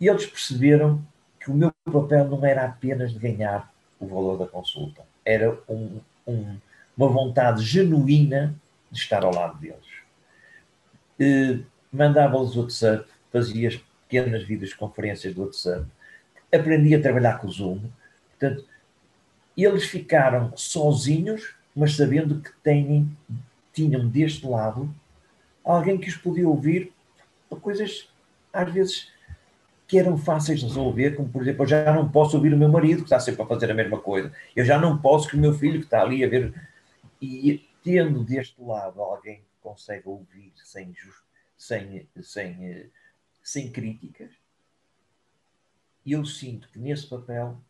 E 0.00 0.08
eles 0.08 0.26
perceberam 0.26 1.02
que 1.40 1.50
o 1.50 1.54
meu 1.54 1.72
papel 1.84 2.26
não 2.26 2.44
era 2.44 2.64
apenas 2.64 3.12
de 3.12 3.18
ganhar 3.18 3.72
o 3.98 4.06
valor 4.06 4.38
da 4.38 4.46
consulta, 4.46 5.02
era 5.24 5.58
um, 5.68 6.00
um, 6.26 6.58
uma 6.96 7.08
vontade 7.08 7.62
genuína 7.62 8.54
de 8.90 8.98
estar 8.98 9.24
ao 9.24 9.34
lado 9.34 9.58
deles. 9.58 9.86
Eh, 11.18 11.60
Mandava-lhes 11.90 12.56
WhatsApp, 12.56 13.08
fazia 13.32 13.68
as 13.68 13.76
pequenas 13.76 14.42
videoconferências 14.42 15.34
do 15.34 15.44
WhatsApp, 15.44 15.86
aprendi 16.52 16.94
a 16.94 17.00
trabalhar 17.00 17.38
com 17.38 17.46
o 17.46 17.50
Zoom. 17.50 17.80
Portanto, 18.30 18.66
eles 19.56 19.84
ficaram 19.84 20.52
sozinhos, 20.56 21.54
mas 21.74 21.96
sabendo 21.96 22.40
que 22.40 22.50
têm, 22.62 23.10
tinham 23.72 24.06
deste 24.06 24.46
lado 24.46 24.94
alguém 25.64 25.98
que 25.98 26.08
os 26.08 26.16
podia 26.16 26.48
ouvir 26.48 26.92
coisas, 27.62 28.08
às 28.52 28.70
vezes, 28.72 29.08
que 29.86 29.98
eram 29.98 30.18
fáceis 30.18 30.60
de 30.60 30.66
resolver, 30.66 31.14
como 31.14 31.28
por 31.28 31.42
exemplo, 31.42 31.62
eu 31.62 31.68
já 31.68 31.94
não 31.94 32.10
posso 32.10 32.36
ouvir 32.36 32.52
o 32.52 32.58
meu 32.58 32.68
marido 32.68 32.98
que 32.98 33.04
está 33.04 33.20
sempre 33.20 33.42
a 33.42 33.46
fazer 33.46 33.70
a 33.70 33.74
mesma 33.74 34.00
coisa, 34.00 34.32
eu 34.54 34.64
já 34.64 34.78
não 34.78 34.98
posso 34.98 35.28
que 35.28 35.36
o 35.36 35.40
meu 35.40 35.54
filho 35.54 35.78
que 35.78 35.86
está 35.86 36.02
ali 36.02 36.24
a 36.24 36.28
ver. 36.28 36.52
E 37.22 37.64
tendo 37.82 38.24
deste 38.24 38.60
lado 38.60 39.00
alguém 39.00 39.38
que 39.38 39.60
consegue 39.60 40.08
ouvir 40.08 40.52
sem, 40.56 40.92
sem, 41.56 42.08
sem, 42.20 42.90
sem 43.42 43.70
críticas, 43.70 44.32
eu 46.04 46.24
sinto 46.24 46.68
que 46.68 46.78
nesse 46.78 47.06
papel 47.06 47.60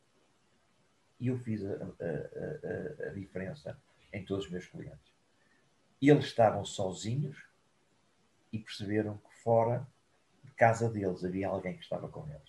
eu 1.21 1.39
fiz 1.39 1.65
a, 1.65 1.73
a, 1.73 1.77
a, 1.77 3.09
a, 3.09 3.13
diferença 3.15 3.79
em 4.13 4.25
todos 4.25 4.47
os 4.47 4.51
meus 4.51 4.67
clientes. 4.67 5.15
Eles 6.01 6.27
estavam 6.27 6.65
sozinhos 6.65 7.37
e 8.53 8.59
perceberam 8.59 9.17
que 9.17 9.35
fora 9.43 9.87
casa 10.57 10.89
deles 10.89 11.25
havia 11.25 11.49
alguém 11.49 11.75
que 11.75 11.83
estava 11.83 12.09
com 12.09 12.25
eles. 12.29 12.43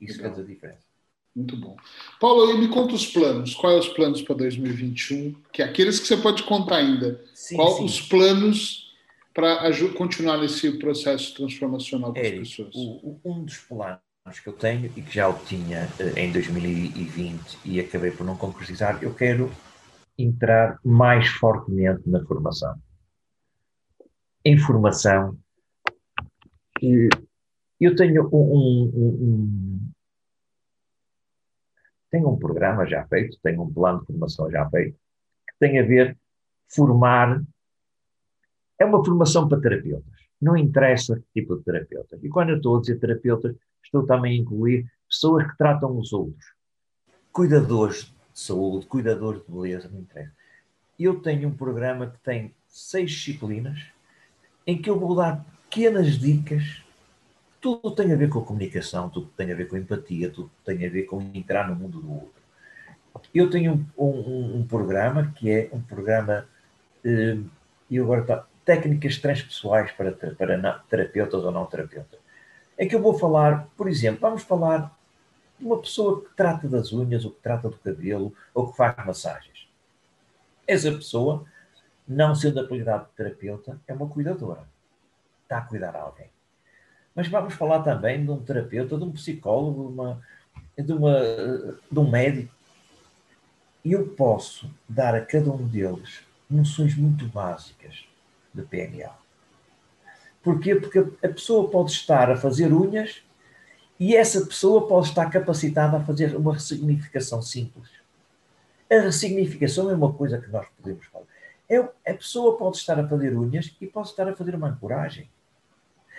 Isso 0.00 0.18
Legal. 0.18 0.34
fez 0.34 0.46
a 0.46 0.48
diferença. 0.50 0.88
Muito 1.34 1.56
bom. 1.56 1.76
Paulo, 2.20 2.50
e 2.52 2.58
me 2.58 2.68
conta 2.68 2.94
os 2.94 3.06
planos. 3.06 3.54
Quais 3.54 3.86
os 3.86 3.92
planos 3.92 4.22
para 4.22 4.36
2021? 4.36 5.34
Que 5.52 5.62
é 5.62 5.64
aqueles 5.66 6.00
que 6.00 6.06
você 6.06 6.16
pode 6.16 6.42
contar 6.44 6.76
ainda. 6.76 7.22
Sim, 7.34 7.56
Quais 7.56 7.74
sim. 7.76 7.84
os 7.84 8.00
planos 8.00 8.92
para 9.34 9.70
continuar 9.96 10.38
nesse 10.38 10.78
processo 10.78 11.34
transformacional 11.34 12.12
com 12.12 12.18
as 12.18 12.26
Eric, 12.26 12.40
pessoas? 12.40 12.74
o- 12.74 13.20
um 13.24 13.44
dos 13.44 13.56
planos 13.58 14.00
que 14.42 14.48
eu 14.48 14.52
tenho 14.52 14.86
e 14.96 15.02
que 15.02 15.14
já 15.14 15.28
o 15.28 15.38
tinha 15.44 15.88
eh, 16.00 16.24
em 16.24 16.32
2020 16.32 17.58
e 17.64 17.78
acabei 17.78 18.10
por 18.10 18.24
não 18.26 18.36
concretizar, 18.36 19.00
eu 19.02 19.14
quero 19.14 19.50
entrar 20.18 20.80
mais 20.84 21.28
fortemente 21.28 22.02
na 22.08 22.24
formação. 22.24 22.74
Em 24.44 24.58
formação, 24.58 25.38
eu 27.80 27.94
tenho 27.94 28.28
um, 28.32 28.36
um- 28.36 28.90
um- 28.94 29.90
tenho 32.10 32.28
um 32.28 32.38
programa 32.38 32.86
já 32.86 33.06
feito, 33.06 33.38
tenho 33.42 33.62
um 33.62 33.72
plano 33.72 34.00
de 34.00 34.06
formação 34.06 34.50
já 34.50 34.68
feito, 34.70 34.96
que 35.46 35.54
tem 35.58 35.78
a 35.78 35.82
ver 35.84 36.16
formar 36.68 37.42
é 38.78 38.84
uma 38.84 39.04
formação 39.04 39.48
para 39.48 39.60
terapeutas. 39.60 40.12
Não 40.40 40.56
interessa 40.56 41.16
que 41.16 41.40
tipo 41.40 41.56
de 41.56 41.64
terapeuta. 41.64 42.18
E 42.22 42.28
quando 42.28 42.50
eu 42.50 42.56
estou 42.58 42.76
a 42.76 42.80
dizer 42.80 42.98
terapeutas, 43.00 43.56
estou 43.82 44.06
também 44.06 44.38
a 44.38 44.42
incluir 44.42 44.86
pessoas 45.08 45.50
que 45.50 45.56
tratam 45.58 45.98
os 45.98 46.12
outros. 46.12 46.54
Cuidadores 47.32 48.04
de 48.32 48.38
saúde, 48.40 48.86
cuidadores 48.86 49.44
de 49.44 49.52
beleza, 49.52 49.88
não 49.88 50.00
interessa. 50.00 50.32
Eu 50.98 51.20
tenho 51.20 51.48
um 51.48 51.54
programa 51.56 52.08
que 52.08 52.18
tem 52.20 52.54
seis 52.68 53.10
disciplinas 53.10 53.78
em 54.66 54.80
que 54.80 54.88
eu 54.88 54.98
vou 54.98 55.16
dar 55.16 55.44
pequenas 55.68 56.18
dicas. 56.18 56.82
Tudo 57.68 57.90
tem 57.94 58.10
a 58.14 58.16
ver 58.16 58.30
com 58.30 58.38
a 58.38 58.44
comunicação, 58.44 59.10
tudo 59.10 59.26
tem 59.36 59.52
a 59.52 59.54
ver 59.54 59.68
com 59.68 59.76
a 59.76 59.78
empatia, 59.78 60.30
tudo 60.30 60.50
tem 60.64 60.86
a 60.86 60.90
ver 60.90 61.02
com 61.02 61.20
entrar 61.34 61.68
no 61.68 61.76
mundo 61.76 62.00
do 62.00 62.10
outro. 62.10 62.42
Eu 63.34 63.50
tenho 63.50 63.86
um, 63.98 64.04
um- 64.06 64.56
um 64.60 64.66
programa 64.66 65.32
que 65.36 65.50
é 65.50 65.68
um 65.70 65.82
programa 65.82 66.46
eh, 67.04 67.36
e 67.90 67.98
agora 67.98 68.22
está, 68.22 68.46
técnicas 68.64 69.18
transpessoais 69.18 69.92
para, 69.92 70.12
para 70.12 70.78
terapeutas 70.88 71.44
ou 71.44 71.52
não 71.52 71.66
terapeutas. 71.66 72.18
É 72.78 72.86
que 72.86 72.94
eu 72.94 73.02
vou 73.02 73.18
falar, 73.18 73.68
por 73.76 73.86
exemplo, 73.86 74.20
vamos 74.20 74.42
falar 74.44 74.96
de 75.58 75.66
uma 75.66 75.78
pessoa 75.78 76.22
que 76.22 76.34
trata 76.34 76.66
das 76.68 76.90
unhas, 76.92 77.24
ou 77.26 77.32
que 77.32 77.42
trata 77.42 77.68
do 77.68 77.76
cabelo, 77.78 78.32
ou 78.54 78.70
que 78.70 78.76
faz 78.78 78.96
massagens. 79.04 79.68
Essa 80.66 80.90
pessoa, 80.92 81.44
não 82.06 82.34
sendo 82.34 82.60
apelidada 82.60 83.04
de 83.04 83.10
terapeuta, 83.12 83.78
é 83.86 83.92
uma 83.92 84.08
cuidadora. 84.08 84.64
Está 85.42 85.58
a 85.58 85.62
cuidar 85.62 85.94
a 85.96 86.00
alguém. 86.02 86.30
Mas 87.18 87.26
vamos 87.26 87.54
falar 87.54 87.82
também 87.82 88.24
de 88.24 88.30
um 88.30 88.38
terapeuta, 88.38 88.96
de 88.96 89.02
um 89.02 89.10
psicólogo, 89.10 89.88
de, 89.88 89.92
uma, 89.92 90.22
de, 90.78 90.92
uma, 90.92 91.20
de 91.90 91.98
um 91.98 92.08
médico. 92.08 92.54
E 93.84 93.90
eu 93.90 94.10
posso 94.10 94.72
dar 94.88 95.16
a 95.16 95.20
cada 95.20 95.50
um 95.50 95.66
deles 95.66 96.20
noções 96.48 96.94
muito 96.94 97.26
básicas 97.26 98.04
de 98.54 98.62
PNL. 98.62 99.10
Porquê? 100.44 100.76
Porque 100.76 101.00
a 101.00 101.28
pessoa 101.28 101.68
pode 101.68 101.90
estar 101.90 102.30
a 102.30 102.36
fazer 102.36 102.72
unhas 102.72 103.20
e 103.98 104.14
essa 104.14 104.46
pessoa 104.46 104.86
pode 104.86 105.08
estar 105.08 105.28
capacitada 105.28 105.96
a 105.96 106.04
fazer 106.04 106.36
uma 106.36 106.54
ressignificação 106.54 107.42
simples. 107.42 107.90
A 108.88 109.00
ressignificação 109.00 109.90
é 109.90 109.94
uma 109.94 110.12
coisa 110.12 110.38
que 110.38 110.48
nós 110.52 110.68
podemos 110.80 111.04
falar. 111.06 111.26
É, 111.68 111.78
a 111.78 112.14
pessoa 112.14 112.56
pode 112.56 112.76
estar 112.76 112.96
a 113.00 113.08
fazer 113.08 113.36
unhas 113.36 113.76
e 113.80 113.88
pode 113.88 114.06
estar 114.06 114.28
a 114.28 114.36
fazer 114.36 114.54
uma 114.54 114.68
ancoragem. 114.68 115.28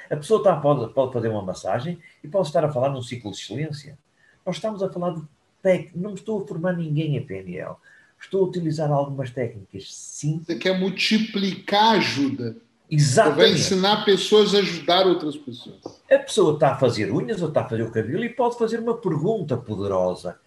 A 0.10 0.16
pessoa 0.16 0.40
está, 0.40 0.56
pode, 0.56 0.94
pode 0.94 1.14
fazer 1.14 1.28
uma 1.28 1.44
massagem 1.44 2.00
e 2.24 2.28
pode 2.28 2.48
estar 2.48 2.66
a 2.66 2.72
falar 2.72 2.90
num 2.90 3.02
ciclo 3.02 3.32
de 3.32 3.38
excelência. 3.38 3.98
Nós 4.46 4.56
estamos 4.56 4.82
a 4.82 4.92
falar 4.92 5.12
de 5.12 5.22
técnicas. 5.62 6.02
Não 6.02 6.14
estou 6.14 6.44
a 6.44 6.48
formar 6.48 6.74
ninguém 6.74 7.16
em 7.16 7.26
PNL. 7.26 7.76
Estou 8.20 8.44
a 8.44 8.48
utilizar 8.48 8.92
algumas 8.92 9.32
técnicas 9.32 9.94
simples. 9.94 10.48
Você 10.48 10.56
quer 10.56 10.78
multiplicar 10.78 11.96
a 11.96 11.98
ajuda. 11.98 12.54
Você 12.54 12.56
vai 12.56 12.60
Exatamente. 12.90 13.54
ensinar 13.54 14.04
pessoas 14.04 14.56
a 14.56 14.58
ajudar 14.60 15.06
outras 15.06 15.38
pessoas. 15.38 15.80
A 16.12 16.18
pessoa 16.18 16.56
está 16.56 16.72
a 16.72 16.78
fazer 16.78 17.12
unhas 17.12 17.42
ou 17.42 17.50
está 17.50 17.62
a 17.62 17.70
fazer 17.70 17.84
o 17.84 17.92
cabelo 17.92 18.24
e 18.24 18.30
pode 18.30 18.58
fazer 18.58 18.80
uma 18.80 18.98
pergunta 18.98 19.56
poderosa. 19.56 20.40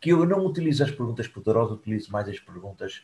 Que 0.00 0.10
eu 0.10 0.24
não 0.24 0.46
utilizo 0.46 0.84
as 0.84 0.90
perguntas 0.90 1.26
poderosas, 1.26 1.76
utilizo 1.76 2.10
mais 2.12 2.28
as 2.28 2.38
perguntas 2.38 3.02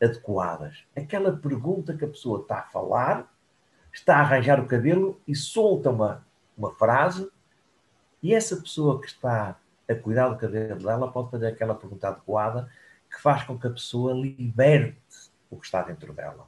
adequadas. 0.00 0.84
Aquela 0.94 1.32
pergunta 1.32 1.96
que 1.96 2.04
a 2.04 2.08
pessoa 2.08 2.40
está 2.40 2.60
a 2.60 2.62
falar, 2.70 3.32
está 3.98 4.16
a 4.16 4.20
arranjar 4.20 4.60
o 4.60 4.66
cabelo 4.66 5.20
e 5.26 5.34
solta 5.34 5.90
uma, 5.90 6.26
uma 6.56 6.74
frase, 6.74 7.30
e 8.22 8.34
essa 8.34 8.56
pessoa 8.56 9.00
que 9.00 9.06
está 9.06 9.56
a 9.88 9.94
cuidar 9.94 10.28
do 10.28 10.36
cabelo 10.36 10.82
dela 10.82 11.10
pode 11.10 11.30
fazer 11.30 11.46
aquela 11.46 11.74
pergunta 11.74 12.08
adequada 12.08 12.70
que 13.10 13.20
faz 13.20 13.44
com 13.44 13.58
que 13.58 13.66
a 13.66 13.70
pessoa 13.70 14.12
liberte 14.12 14.98
o 15.50 15.56
que 15.56 15.64
está 15.64 15.82
dentro 15.82 16.12
dela. 16.12 16.46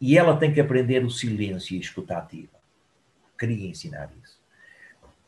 E 0.00 0.16
ela 0.16 0.36
tem 0.36 0.52
que 0.52 0.60
aprender 0.60 1.04
o 1.04 1.10
silêncio 1.10 1.74
e 1.74 1.78
a 1.78 1.80
escuta 1.80 2.16
ativa 2.16 2.58
queria 3.38 3.68
ensinar 3.68 4.10
isso. 4.22 4.38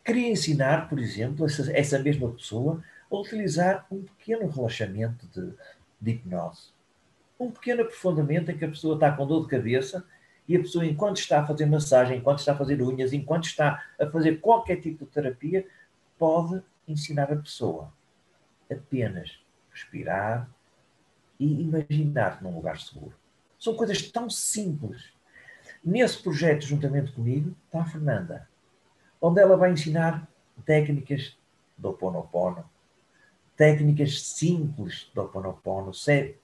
Queria 0.04 0.28
ensinar, 0.28 0.88
por 0.88 0.98
exemplo, 0.98 1.46
essa, 1.46 1.70
essa 1.72 1.98
mesma 1.98 2.30
pessoa 2.33 2.83
a 3.11 3.16
utilizar 3.16 3.87
um 3.90 4.02
pequeno 4.02 4.48
relaxamento 4.48 5.26
de, 5.28 5.54
de 6.00 6.11
hipnose. 6.11 6.72
Um 7.38 7.50
pequeno 7.50 7.83
aprofundamento 7.83 8.50
em 8.50 8.59
que 8.59 8.64
a 8.64 8.68
pessoa 8.68 8.94
está 8.94 9.12
com 9.12 9.26
dor 9.26 9.42
de 9.42 9.48
cabeça 9.48 10.04
e 10.50 10.56
a 10.56 10.58
pessoa, 10.58 10.84
enquanto 10.84 11.18
está 11.18 11.42
a 11.42 11.46
fazer 11.46 11.64
massagem, 11.64 12.18
enquanto 12.18 12.40
está 12.40 12.50
a 12.50 12.56
fazer 12.56 12.82
unhas, 12.82 13.12
enquanto 13.12 13.44
está 13.44 13.84
a 13.96 14.06
fazer 14.10 14.40
qualquer 14.40 14.80
tipo 14.80 15.04
de 15.04 15.10
terapia, 15.12 15.64
pode 16.18 16.60
ensinar 16.88 17.32
a 17.32 17.36
pessoa 17.36 17.92
apenas 18.68 19.38
respirar 19.70 20.50
e 21.38 21.62
imaginar 21.62 22.42
num 22.42 22.52
lugar 22.52 22.80
seguro. 22.80 23.14
São 23.60 23.76
coisas 23.76 24.02
tão 24.10 24.28
simples. 24.28 25.12
Nesse 25.84 26.20
projeto, 26.20 26.66
juntamente 26.66 27.12
comigo, 27.12 27.54
está 27.66 27.82
a 27.82 27.84
Fernanda, 27.84 28.48
onde 29.20 29.40
ela 29.40 29.56
vai 29.56 29.70
ensinar 29.70 30.28
técnicas 30.64 31.38
do 31.78 31.92
Ponopono, 31.92 32.68
técnicas 33.56 34.20
simples 34.20 35.08
do 35.14 35.28
Ponopono, 35.28 35.92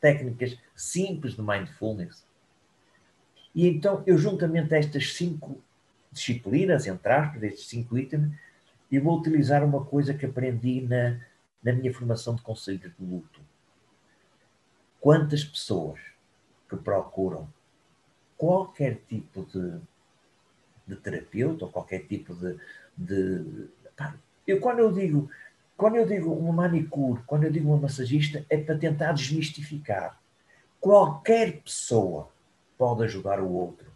técnicas 0.00 0.56
simples 0.76 1.34
de 1.34 1.42
mindfulness. 1.42 2.25
E 3.56 3.66
então, 3.66 4.02
eu, 4.06 4.18
juntamente 4.18 4.74
a 4.74 4.78
estas 4.78 5.14
cinco 5.14 5.58
disciplinas, 6.12 6.86
entre 6.86 7.10
aspas, 7.10 7.42
estes 7.42 7.66
cinco 7.66 7.96
itens, 7.96 8.30
eu 8.92 9.02
vou 9.02 9.18
utilizar 9.18 9.64
uma 9.64 9.82
coisa 9.82 10.12
que 10.12 10.26
aprendi 10.26 10.82
na, 10.82 11.18
na 11.64 11.72
minha 11.72 11.92
formação 11.92 12.34
de 12.34 12.42
conselhos 12.42 12.92
de 12.98 13.04
luto. 13.04 13.40
Quantas 15.00 15.42
pessoas 15.42 15.98
que 16.68 16.76
procuram 16.76 17.48
qualquer 18.36 19.00
tipo 19.08 19.46
de, 19.46 19.80
de 20.86 20.96
terapeuta 20.96 21.64
ou 21.64 21.72
qualquer 21.72 22.00
tipo 22.00 22.34
de, 22.34 22.58
de 22.94 23.68
eu 24.46 24.60
quando 24.60 24.80
eu 24.80 24.92
digo 24.92 25.30
quando 25.76 25.96
eu 25.96 26.06
digo 26.06 26.32
uma 26.32 26.52
manicure, 26.52 27.22
quando 27.26 27.44
eu 27.44 27.50
digo 27.50 27.68
uma 27.68 27.82
massagista, 27.82 28.44
é 28.48 28.56
para 28.56 28.78
tentar 28.78 29.12
desmistificar. 29.12 30.18
Qualquer 30.80 31.60
pessoa 31.60 32.30
pode 32.76 33.04
ajudar 33.04 33.40
o 33.40 33.50
outro. 33.50 33.86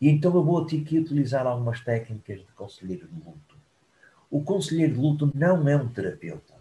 E 0.00 0.08
então 0.08 0.34
eu 0.34 0.44
vou 0.44 0.58
aqui 0.58 0.98
utilizar 0.98 1.46
algumas 1.46 1.80
técnicas 1.80 2.38
de 2.38 2.52
conselheiro 2.52 3.08
de 3.08 3.14
luto. 3.14 3.56
O 4.30 4.42
conselheiro 4.42 4.94
de 4.94 5.00
luto 5.00 5.32
não 5.34 5.68
é 5.68 5.76
um 5.76 5.88
terapeuta. 5.88 6.54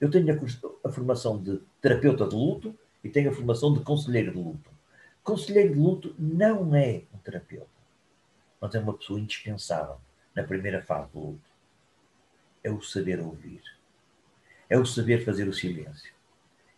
Eu 0.00 0.10
tenho 0.10 0.32
a, 0.32 0.88
a 0.88 0.92
formação 0.92 1.42
de 1.42 1.60
terapeuta 1.80 2.26
de 2.26 2.34
luto 2.34 2.74
e 3.02 3.08
tenho 3.08 3.30
a 3.30 3.34
formação 3.34 3.74
de 3.74 3.80
conselheiro 3.80 4.32
de 4.32 4.38
luto. 4.38 4.70
Conselheiro 5.22 5.74
de 5.74 5.78
luto 5.78 6.14
não 6.18 6.74
é 6.74 7.02
um 7.12 7.18
terapeuta, 7.18 7.66
mas 8.60 8.74
é 8.74 8.78
uma 8.78 8.94
pessoa 8.94 9.20
indispensável 9.20 10.00
na 10.34 10.42
primeira 10.42 10.82
fase 10.82 11.10
do 11.12 11.18
luto. 11.18 11.50
É 12.62 12.70
o 12.70 12.80
saber 12.80 13.20
ouvir, 13.20 13.62
é 14.70 14.78
o 14.78 14.86
saber 14.86 15.24
fazer 15.24 15.46
o 15.48 15.52
silêncio, 15.52 16.12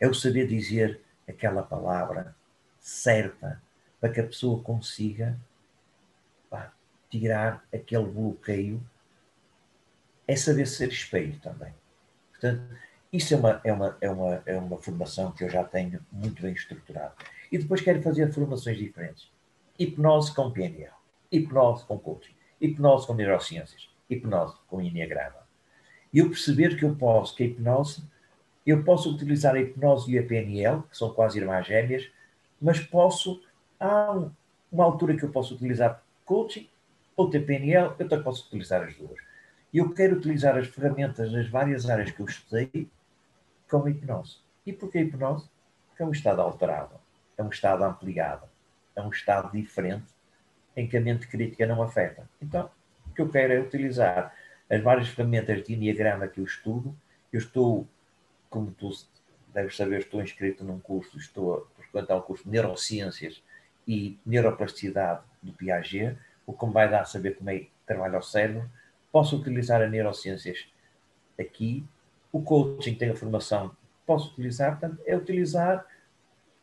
é 0.01 0.09
o 0.09 0.15
saber 0.15 0.47
dizer 0.47 1.01
aquela 1.29 1.63
palavra 1.63 2.35
certa 2.81 3.63
para 4.01 4.11
que 4.11 4.21
a 4.21 4.27
pessoa 4.27 4.63
consiga 4.63 5.39
pá, 6.49 6.73
tirar 7.11 7.65
aquele 7.73 8.07
bloqueio. 8.07 8.83
É 10.27 10.37
saber 10.37 10.67
ser 10.67 10.89
espelho 10.89 11.39
também. 11.41 11.75
Portanto, 12.31 12.63
isso 13.13 13.35
é 13.35 13.37
uma, 13.37 13.61
é, 13.65 13.73
uma, 13.73 13.99
é, 14.01 14.11
uma, 14.11 14.43
é 14.47 14.57
uma 14.57 14.79
formação 14.79 15.33
que 15.33 15.43
eu 15.43 15.51
já 15.51 15.65
tenho 15.65 16.01
muito 16.13 16.41
bem 16.41 16.53
estruturada. 16.53 17.15
E 17.51 17.59
depois 17.59 17.81
quero 17.81 18.01
fazer 18.01 18.33
formações 18.33 18.79
diferentes. 18.79 19.29
Hipnose 19.79 20.33
com 20.33 20.51
PNL, 20.51 20.93
hipnose 21.33 21.85
com 21.85 21.99
coaching, 21.99 22.35
hipnose 22.61 23.07
com 23.07 23.15
neurociências, 23.15 23.91
hipnose 24.09 24.55
com 24.69 24.81
enneagrama. 24.81 25.41
E 26.13 26.19
eu 26.19 26.29
perceber 26.29 26.77
que 26.77 26.85
eu 26.85 26.95
posso, 26.95 27.35
que 27.35 27.43
a 27.43 27.47
hipnose, 27.47 28.03
eu 28.65 28.85
posso 28.85 29.13
utilizar 29.13 29.57
a 29.57 29.61
hipnose 29.61 30.13
e 30.13 30.19
a 30.19 30.23
PNL, 30.23 30.83
que 30.83 30.97
são 30.97 31.13
quase 31.13 31.39
irmãs 31.39 31.67
gêmeas, 31.67 32.09
mas 32.61 32.79
posso 32.79 33.43
há 33.81 34.13
um, 34.13 34.31
uma 34.71 34.85
altura 34.85 35.17
que 35.17 35.25
eu 35.25 35.31
posso 35.31 35.55
utilizar 35.55 36.03
coaching 36.25 36.69
ou 37.17 37.31
TPNL, 37.31 37.95
eu 37.99 38.09
também 38.09 38.23
posso 38.23 38.47
utilizar 38.47 38.83
as 38.83 38.95
duas. 38.95 39.19
E 39.73 39.79
eu 39.79 39.93
quero 39.93 40.17
utilizar 40.17 40.57
as 40.57 40.69
ferramentas 40.69 41.33
das 41.33 41.49
várias 41.49 41.89
áreas 41.89 42.11
que 42.11 42.21
eu 42.21 42.27
estudei 42.27 42.89
como 43.69 43.89
hipnose. 43.89 44.39
E 44.67 44.73
porquê 44.73 45.01
hipnose? 45.01 45.49
Porque 45.89 46.03
é 46.03 46.07
um 46.07 46.11
estado 46.11 46.41
alterado, 46.41 46.95
é 47.37 47.43
um 47.43 47.49
estado 47.49 47.83
ampliado, 47.83 48.47
é 48.95 49.01
um 49.01 49.09
estado 49.09 49.51
diferente 49.53 50.07
em 50.77 50.87
que 50.87 50.97
a 50.97 51.01
mente 51.01 51.27
crítica 51.27 51.67
não 51.67 51.83
afeta. 51.83 52.29
Então, 52.41 52.71
o 53.07 53.15
que 53.15 53.23
eu 53.23 53.29
quero 53.29 53.53
é 53.53 53.61
utilizar 53.61 54.35
as 54.69 54.81
várias 54.83 55.09
ferramentas 55.09 55.65
de 55.65 55.75
Enneagrama 55.75 56.29
que 56.29 56.41
eu 56.41 56.45
estudo. 56.45 56.97
Eu 57.33 57.39
estou, 57.39 57.87
como 58.49 58.71
tu 58.71 58.91
deves 59.53 59.77
saber, 59.77 60.01
estou 60.01 60.23
inscrito 60.23 60.65
num 60.65 60.79
curso, 60.79 61.19
estou 61.19 61.69
a 61.79 61.83
frequentar 61.83 62.17
um 62.17 62.21
curso 62.21 62.45
de 62.45 62.51
Neurociências 62.51 63.43
e 63.91 64.17
Neuroplasticidade 64.25 65.21
do 65.43 65.53
Piaget, 65.53 66.17
o 66.47 66.53
que 66.53 66.65
me 66.65 66.73
vai 66.73 66.89
dar 66.89 67.01
a 67.01 67.05
saber 67.05 67.37
como 67.37 67.51
é 67.51 67.59
que 67.59 67.71
trabalha 67.85 68.21
o 68.21 68.23
cérebro. 68.23 68.71
Posso 69.11 69.37
utilizar 69.37 69.83
a 69.83 69.89
Neurociências 69.89 70.69
aqui. 71.37 71.85
O 72.31 72.41
coaching 72.41 72.95
tem 72.95 73.11
a 73.11 73.17
formação, 73.17 73.75
posso 74.07 74.31
utilizar, 74.31 74.79
portanto, 74.79 75.03
é 75.05 75.17
utilizar, 75.17 75.85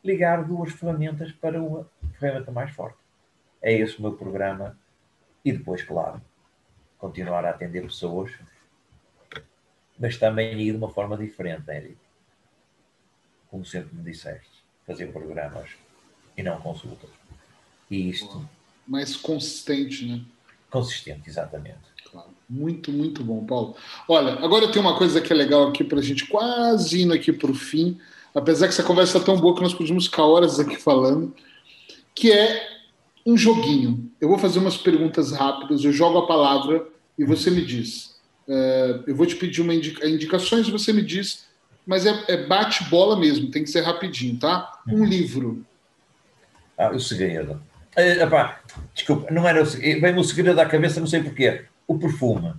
ligar 0.02 0.42
duas 0.42 0.72
ferramentas 0.72 1.30
para 1.30 1.62
uma 1.62 1.86
ferramenta 2.18 2.50
mais 2.50 2.70
forte. 2.70 2.96
É 3.60 3.74
esse 3.74 3.98
o 3.98 4.02
meu 4.02 4.14
programa. 4.14 4.78
E 5.44 5.52
depois, 5.52 5.82
claro, 5.82 6.22
continuar 6.96 7.44
a 7.44 7.50
atender 7.50 7.82
pessoas, 7.82 8.32
mas 9.98 10.16
também 10.16 10.58
ir 10.58 10.72
de 10.72 10.78
uma 10.78 10.88
forma 10.88 11.14
diferente, 11.14 11.70
Henrique. 11.70 11.98
Como 13.50 13.66
sempre 13.66 13.94
me 13.94 14.02
disseste, 14.02 14.64
fazer 14.86 15.12
programas 15.12 15.76
e 16.38 16.42
não 16.42 16.56
consultas. 16.58 17.10
E 17.90 18.08
isto. 18.08 18.48
Mais 18.86 19.16
consistente, 19.16 20.06
né? 20.06 20.20
Consistente, 20.70 21.28
exatamente. 21.28 21.76
Claro. 22.10 22.28
Muito, 22.48 22.92
muito 22.92 23.24
bom, 23.24 23.44
Paulo. 23.44 23.76
Olha, 24.08 24.34
agora 24.34 24.70
tem 24.70 24.80
uma 24.80 24.96
coisa 24.96 25.20
que 25.20 25.32
é 25.32 25.36
legal 25.36 25.68
aqui 25.68 25.82
para 25.82 25.98
a 25.98 26.02
gente 26.02 26.26
quase 26.26 27.02
indo 27.02 27.12
aqui 27.12 27.32
para 27.32 27.50
o 27.50 27.54
fim, 27.54 27.98
apesar 28.34 28.66
que 28.66 28.72
essa 28.72 28.84
conversa 28.84 29.18
é 29.18 29.20
tão 29.20 29.36
boa 29.38 29.54
que 29.54 29.62
nós 29.62 29.74
podemos 29.74 30.06
ficar 30.06 30.24
horas 30.24 30.60
aqui 30.60 30.76
falando, 30.76 31.34
que 32.14 32.30
é 32.32 32.78
um 33.26 33.36
joguinho. 33.36 34.10
Eu 34.20 34.28
vou 34.28 34.38
fazer 34.38 34.60
umas 34.60 34.76
perguntas 34.76 35.32
rápidas, 35.32 35.84
eu 35.84 35.92
jogo 35.92 36.18
a 36.18 36.26
palavra 36.26 36.86
e 37.18 37.24
você 37.24 37.50
me 37.50 37.64
diz. 37.64 38.16
Uh, 38.46 39.04
eu 39.06 39.14
vou 39.14 39.26
te 39.26 39.36
pedir 39.36 39.60
uma 39.60 39.74
indica 39.74 40.08
indicações 40.08 40.66
e 40.66 40.70
você 40.70 40.92
me 40.92 41.02
diz, 41.02 41.46
mas 41.84 42.06
é, 42.06 42.24
é 42.28 42.46
bate-bola 42.46 43.18
mesmo, 43.18 43.50
tem 43.50 43.64
que 43.64 43.70
ser 43.70 43.80
rapidinho, 43.80 44.38
tá? 44.38 44.80
Um 44.88 45.04
livro. 45.04 45.66
Ah, 46.78 46.90
o 46.90 47.00
segredo. 47.00 47.60
Epá, 47.96 48.60
desculpa, 48.94 49.30
não 49.32 49.46
era 49.46 49.62
o 49.62 49.66
segredo, 49.66 50.00
vem-me 50.00 50.20
o 50.20 50.24
segredo 50.24 50.56
da 50.56 50.66
cabeça, 50.66 51.00
não 51.00 51.06
sei 51.06 51.22
porquê. 51.22 51.64
O 51.86 51.98
perfume. 51.98 52.54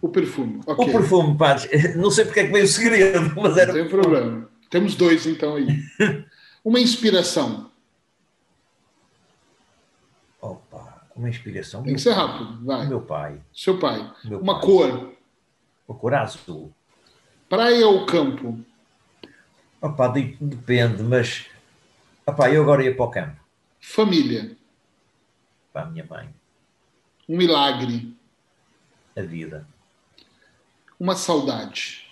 O 0.00 0.08
perfume, 0.08 0.60
okay. 0.64 0.88
O 0.88 0.92
perfume, 0.92 1.36
pá, 1.36 1.56
não 1.96 2.10
sei 2.10 2.24
porque 2.24 2.40
é 2.40 2.46
que 2.46 2.52
veio 2.52 2.64
o 2.64 2.68
segredo, 2.68 3.34
mas 3.40 3.56
era. 3.56 3.72
Não 3.72 3.80
tem 3.80 3.88
problema. 3.88 4.48
Temos 4.70 4.94
dois 4.94 5.26
então 5.26 5.56
aí. 5.56 5.82
uma 6.64 6.78
inspiração. 6.78 7.70
Uma 11.16 11.30
inspiração. 11.30 11.82
Tem 11.82 11.94
que 11.94 12.00
ser 12.00 12.12
rápido, 12.12 12.62
vai. 12.64 12.86
Meu 12.86 13.00
pai. 13.00 13.40
Seu 13.52 13.78
pai. 13.78 14.12
Meu 14.22 14.38
Uma 14.38 14.60
pai. 14.60 14.62
cor. 14.62 15.12
Uma 15.88 15.98
cor 15.98 16.14
azul. 16.14 16.70
Praia 17.48 17.88
ou 17.88 18.04
campo? 18.04 18.60
Opa, 19.80 20.08
depende, 20.08 21.02
mas. 21.02 21.46
Opa, 22.26 22.50
eu 22.50 22.62
agora 22.62 22.84
ia 22.84 22.94
para 22.94 23.04
o 23.04 23.10
campo. 23.10 23.45
Família. 23.88 24.56
Para 25.72 25.86
a 25.86 25.90
minha 25.90 26.04
mãe. 26.04 26.34
Um 27.28 27.36
milagre. 27.36 28.12
A 29.14 29.22
vida. 29.22 29.66
Uma 30.98 31.14
saudade. 31.14 32.04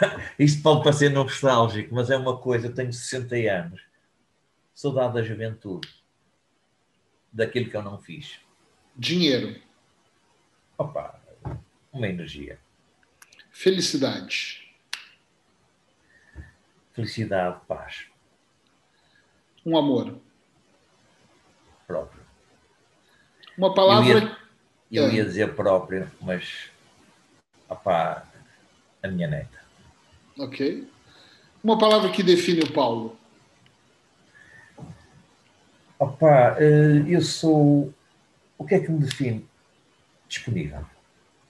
Isto 0.38 0.62
pode 0.62 0.82
parecer 0.82 1.10
nostálgico, 1.10 1.94
mas 1.94 2.08
é 2.08 2.16
uma 2.16 2.38
coisa. 2.38 2.68
Eu 2.68 2.74
tenho 2.74 2.90
60 2.90 3.36
anos 3.36 3.82
saudade 4.74 5.14
da 5.14 5.22
juventude, 5.22 5.88
daquilo 7.30 7.70
que 7.70 7.76
eu 7.76 7.82
não 7.82 7.98
fiz. 7.98 8.40
Dinheiro. 8.96 9.60
Opa, 10.78 11.20
uma 11.92 12.08
energia. 12.08 12.58
Felicidade. 13.52 14.65
Felicidade, 16.96 17.60
paz. 17.68 18.06
Um 19.66 19.76
amor. 19.76 20.18
Próprio. 21.86 22.22
Uma 23.58 23.74
palavra. 23.74 24.34
Eu 24.90 25.02
ia, 25.02 25.02
eu 25.02 25.12
ia 25.12 25.24
dizer 25.26 25.54
próprio, 25.54 26.10
mas. 26.22 26.70
Opá, 27.68 28.26
a 29.02 29.08
minha 29.08 29.28
neta. 29.28 29.60
Ok. 30.38 30.90
Uma 31.62 31.78
palavra 31.78 32.10
que 32.10 32.22
define 32.22 32.60
o 32.60 32.72
Paulo. 32.72 33.18
Opa, 35.98 36.56
eh, 36.58 37.04
eu 37.06 37.20
sou. 37.20 37.92
O 38.56 38.64
que 38.64 38.74
é 38.74 38.80
que 38.80 38.90
me 38.90 39.00
define? 39.00 39.46
Disponível. 40.26 40.82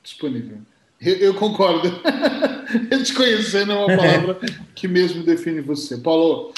Disponível. 0.03 0.59
Eu, 1.01 1.15
eu 1.19 1.35
concordo. 1.35 1.89
Desconhecendo 2.89 3.73
é 3.73 3.75
uma 3.75 3.97
palavra 3.97 4.41
que 4.75 4.87
mesmo 4.89 5.23
define 5.23 5.61
você. 5.61 5.97
Paulo, 5.97 6.53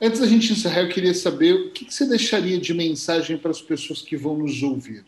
antes 0.00 0.20
da 0.20 0.26
gente 0.26 0.52
encerrar, 0.52 0.82
eu 0.82 0.88
queria 0.88 1.14
saber 1.14 1.52
o 1.54 1.70
que, 1.70 1.92
você 1.92 2.06
deixaria 2.06 2.58
de 2.58 2.74
mensagem 2.74 3.36
para 3.36 3.50
as 3.50 3.60
pessoas 3.60 4.02
que 4.02 4.16
vão 4.16 4.36
nos 4.36 4.62
ouvir. 4.62 5.04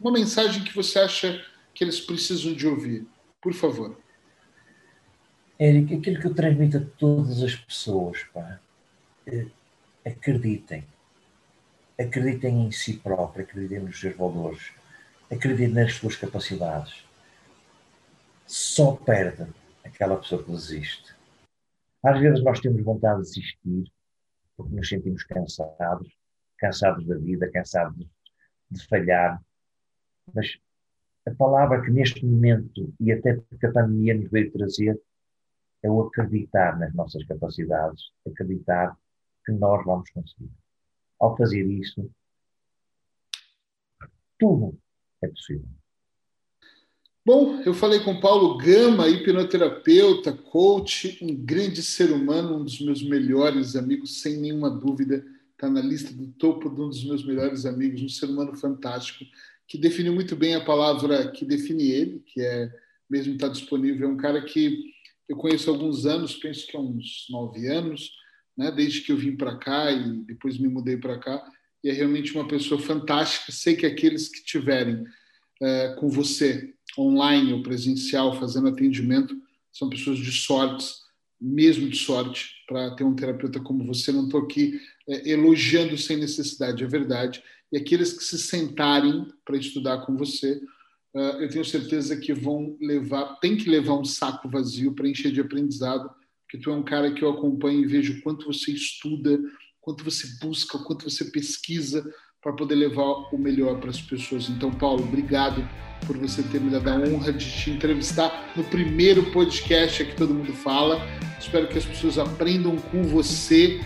Uma 0.00 0.12
mensagem 0.12 0.64
que 0.64 0.74
você 0.74 0.98
acha 0.98 1.42
que 1.74 1.84
eles 1.84 2.00
precisam 2.00 2.52
de 2.52 2.66
ouvir. 2.66 3.06
Por 3.40 3.52
favor. 3.52 3.96
Érico, 5.58 5.94
aquilo 5.94 6.20
que 6.20 6.26
eu 6.26 6.34
transmito 6.34 6.76
a 6.78 6.82
todas 6.98 7.42
as 7.42 7.54
pessoas, 7.54 8.24
pá, 8.32 8.58
eh, 9.26 9.46
acreditem 10.04 10.84
acreditem 12.02 12.66
em 12.66 12.70
si 12.70 12.94
próprio, 12.94 13.44
acreditem 13.44 13.80
nos 13.80 13.98
seus 13.98 14.16
valores, 14.16 14.72
acreditem 15.30 15.68
nas 15.68 15.94
suas 15.94 16.16
capacidades. 16.16 17.04
Só 18.46 18.92
perde 18.92 19.46
aquela 19.84 20.16
pessoa 20.18 20.42
que 20.42 20.50
desiste. 20.50 21.14
Às 22.02 22.20
vezes 22.20 22.42
nós 22.42 22.60
temos 22.60 22.82
vontade 22.82 23.22
de 23.22 23.28
desistir 23.28 23.92
porque 24.56 24.74
nos 24.74 24.88
sentimos 24.88 25.24
cansados, 25.24 26.08
cansados 26.58 27.06
da 27.06 27.16
vida, 27.16 27.50
cansados 27.50 27.96
de, 27.96 28.10
de 28.70 28.86
falhar. 28.86 29.42
Mas 30.34 30.58
a 31.26 31.30
palavra 31.34 31.82
que 31.82 31.90
neste 31.90 32.24
momento, 32.24 32.92
e 33.00 33.12
até 33.12 33.34
porque 33.34 33.66
a 33.66 33.72
pandemia 33.72 34.14
nos 34.14 34.30
veio 34.30 34.52
trazer, 34.52 35.00
é 35.82 35.90
o 35.90 36.02
acreditar 36.02 36.78
nas 36.78 36.94
nossas 36.94 37.24
capacidades, 37.24 38.12
acreditar 38.26 38.96
que 39.44 39.52
nós 39.52 39.84
vamos 39.84 40.08
conseguir 40.10 40.50
ao 41.22 41.36
fazer 41.36 41.64
isto, 41.64 42.10
tudo 44.36 44.76
é 45.22 45.28
possível. 45.28 45.68
Bom, 47.24 47.62
eu 47.64 47.72
falei 47.72 48.00
com 48.00 48.18
Paulo 48.18 48.58
Gama, 48.58 49.08
hipnoterapeuta, 49.08 50.32
coach, 50.32 51.18
um 51.22 51.32
grande 51.32 51.80
ser 51.80 52.10
humano, 52.10 52.56
um 52.56 52.64
dos 52.64 52.80
meus 52.80 53.00
melhores 53.00 53.76
amigos, 53.76 54.20
sem 54.20 54.38
nenhuma 54.38 54.68
dúvida, 54.68 55.24
está 55.52 55.70
na 55.70 55.80
lista 55.80 56.12
do 56.12 56.26
topo 56.32 56.68
de 56.68 56.80
um 56.80 56.88
dos 56.88 57.04
meus 57.04 57.24
melhores 57.24 57.64
amigos, 57.64 58.02
um 58.02 58.08
ser 58.08 58.26
humano 58.26 58.56
fantástico, 58.56 59.24
que 59.68 59.78
definiu 59.78 60.12
muito 60.12 60.34
bem 60.34 60.56
a 60.56 60.64
palavra 60.64 61.30
que 61.30 61.44
define 61.44 61.92
ele, 61.92 62.24
que 62.26 62.40
é 62.40 62.68
mesmo 63.08 63.34
está 63.34 63.46
disponível. 63.46 64.08
É 64.08 64.10
um 64.10 64.16
cara 64.16 64.42
que 64.42 64.92
eu 65.28 65.36
conheço 65.36 65.70
há 65.70 65.74
alguns 65.74 66.04
anos, 66.04 66.34
penso 66.34 66.66
que 66.66 66.76
há 66.76 66.80
uns 66.80 67.28
nove 67.30 67.68
anos, 67.68 68.10
né, 68.56 68.72
desde 68.72 69.00
que 69.00 69.12
eu 69.12 69.16
vim 69.16 69.36
para 69.36 69.56
cá 69.58 69.92
e 69.92 70.24
depois 70.24 70.58
me 70.58 70.66
mudei 70.66 70.96
para 70.96 71.20
cá. 71.20 71.40
E 71.84 71.88
é 71.88 71.92
realmente 71.92 72.34
uma 72.34 72.48
pessoa 72.48 72.80
fantástica. 72.80 73.52
Sei 73.52 73.76
que 73.76 73.86
aqueles 73.86 74.28
que 74.28 74.42
tiverem 74.44 75.04
é, 75.60 75.94
com 76.00 76.08
você 76.08 76.74
online 76.98 77.52
ou 77.52 77.62
presencial 77.62 78.38
fazendo 78.38 78.68
atendimento 78.68 79.36
são 79.72 79.88
pessoas 79.88 80.18
de 80.18 80.30
sorte, 80.30 80.86
mesmo 81.40 81.88
de 81.88 81.96
sorte, 81.96 82.50
para 82.66 82.94
ter 82.94 83.04
um 83.04 83.14
terapeuta 83.14 83.58
como 83.60 83.84
você. 83.84 84.12
Não 84.12 84.24
estou 84.24 84.42
aqui 84.42 84.80
é, 85.08 85.30
elogiando 85.30 85.96
sem 85.96 86.16
necessidade, 86.16 86.84
é 86.84 86.86
verdade. 86.86 87.42
E 87.72 87.76
aqueles 87.76 88.12
que 88.12 88.22
se 88.22 88.38
sentarem 88.38 89.26
para 89.44 89.56
estudar 89.56 90.04
com 90.04 90.16
você, 90.16 90.60
é, 91.14 91.44
eu 91.44 91.48
tenho 91.48 91.64
certeza 91.64 92.16
que 92.16 92.34
vão 92.34 92.76
levar, 92.80 93.38
tem 93.40 93.56
que 93.56 93.68
levar 93.68 93.94
um 93.94 94.04
saco 94.04 94.48
vazio 94.48 94.92
para 94.92 95.08
encher 95.08 95.32
de 95.32 95.40
aprendizado 95.40 96.10
que 96.48 96.58
tu 96.58 96.70
é 96.70 96.74
um 96.74 96.82
cara 96.82 97.10
que 97.14 97.24
eu 97.24 97.30
acompanho 97.30 97.80
e 97.80 97.86
vejo 97.86 98.20
quanto 98.20 98.44
você 98.44 98.72
estuda, 98.72 99.40
quanto 99.80 100.04
você 100.04 100.26
busca, 100.38 100.78
quanto 100.78 101.08
você 101.08 101.24
pesquisa 101.24 102.04
para 102.42 102.52
poder 102.52 102.74
levar 102.74 103.32
o 103.32 103.38
melhor 103.38 103.78
para 103.78 103.90
as 103.90 104.00
pessoas. 104.00 104.48
Então, 104.48 104.70
Paulo, 104.70 105.04
obrigado 105.04 105.66
por 106.06 106.18
você 106.18 106.42
ter 106.42 106.60
me 106.60 106.70
dado 106.70 106.88
a 106.88 106.94
honra 106.94 107.32
de 107.32 107.48
te 107.48 107.70
entrevistar 107.70 108.50
no 108.56 108.64
primeiro 108.64 109.22
podcast 109.30 110.04
que 110.04 110.16
todo 110.16 110.34
mundo 110.34 110.52
fala. 110.52 111.00
Espero 111.38 111.68
que 111.68 111.78
as 111.78 111.84
pessoas 111.84 112.18
aprendam 112.18 112.76
com 112.76 113.02
você 113.04 113.80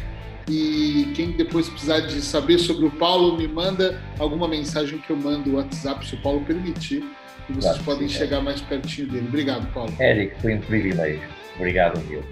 E 0.48 1.12
quem 1.16 1.32
depois 1.32 1.68
precisar 1.68 2.00
de 2.00 2.22
saber 2.22 2.58
sobre 2.58 2.86
o 2.86 2.90
Paulo, 2.90 3.36
me 3.36 3.48
manda 3.48 4.00
alguma 4.16 4.46
mensagem 4.46 4.98
que 5.00 5.10
eu 5.10 5.16
mando 5.16 5.50
o 5.50 5.54
WhatsApp, 5.56 6.06
se 6.06 6.14
o 6.14 6.22
Paulo 6.22 6.40
permitir, 6.44 7.02
e 7.48 7.52
vocês 7.52 7.64
claro, 7.64 7.84
podem 7.84 8.08
sim, 8.08 8.14
chegar 8.14 8.38
é. 8.38 8.42
mais 8.42 8.60
pertinho 8.60 9.08
dele. 9.08 9.26
Obrigado, 9.26 9.66
Paulo. 9.72 9.92
Eric, 9.98 10.40
foi 10.40 10.54
um 10.54 10.60
privilégio. 10.60 11.28
Obrigado, 11.56 12.00
meu. 12.08 12.22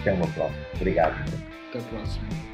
Até 0.00 0.12
uma 0.12 0.26
próxima. 0.26 0.58
Obrigado. 0.74 1.32
Até 1.68 1.78
a 1.78 1.82
próxima. 1.82 2.45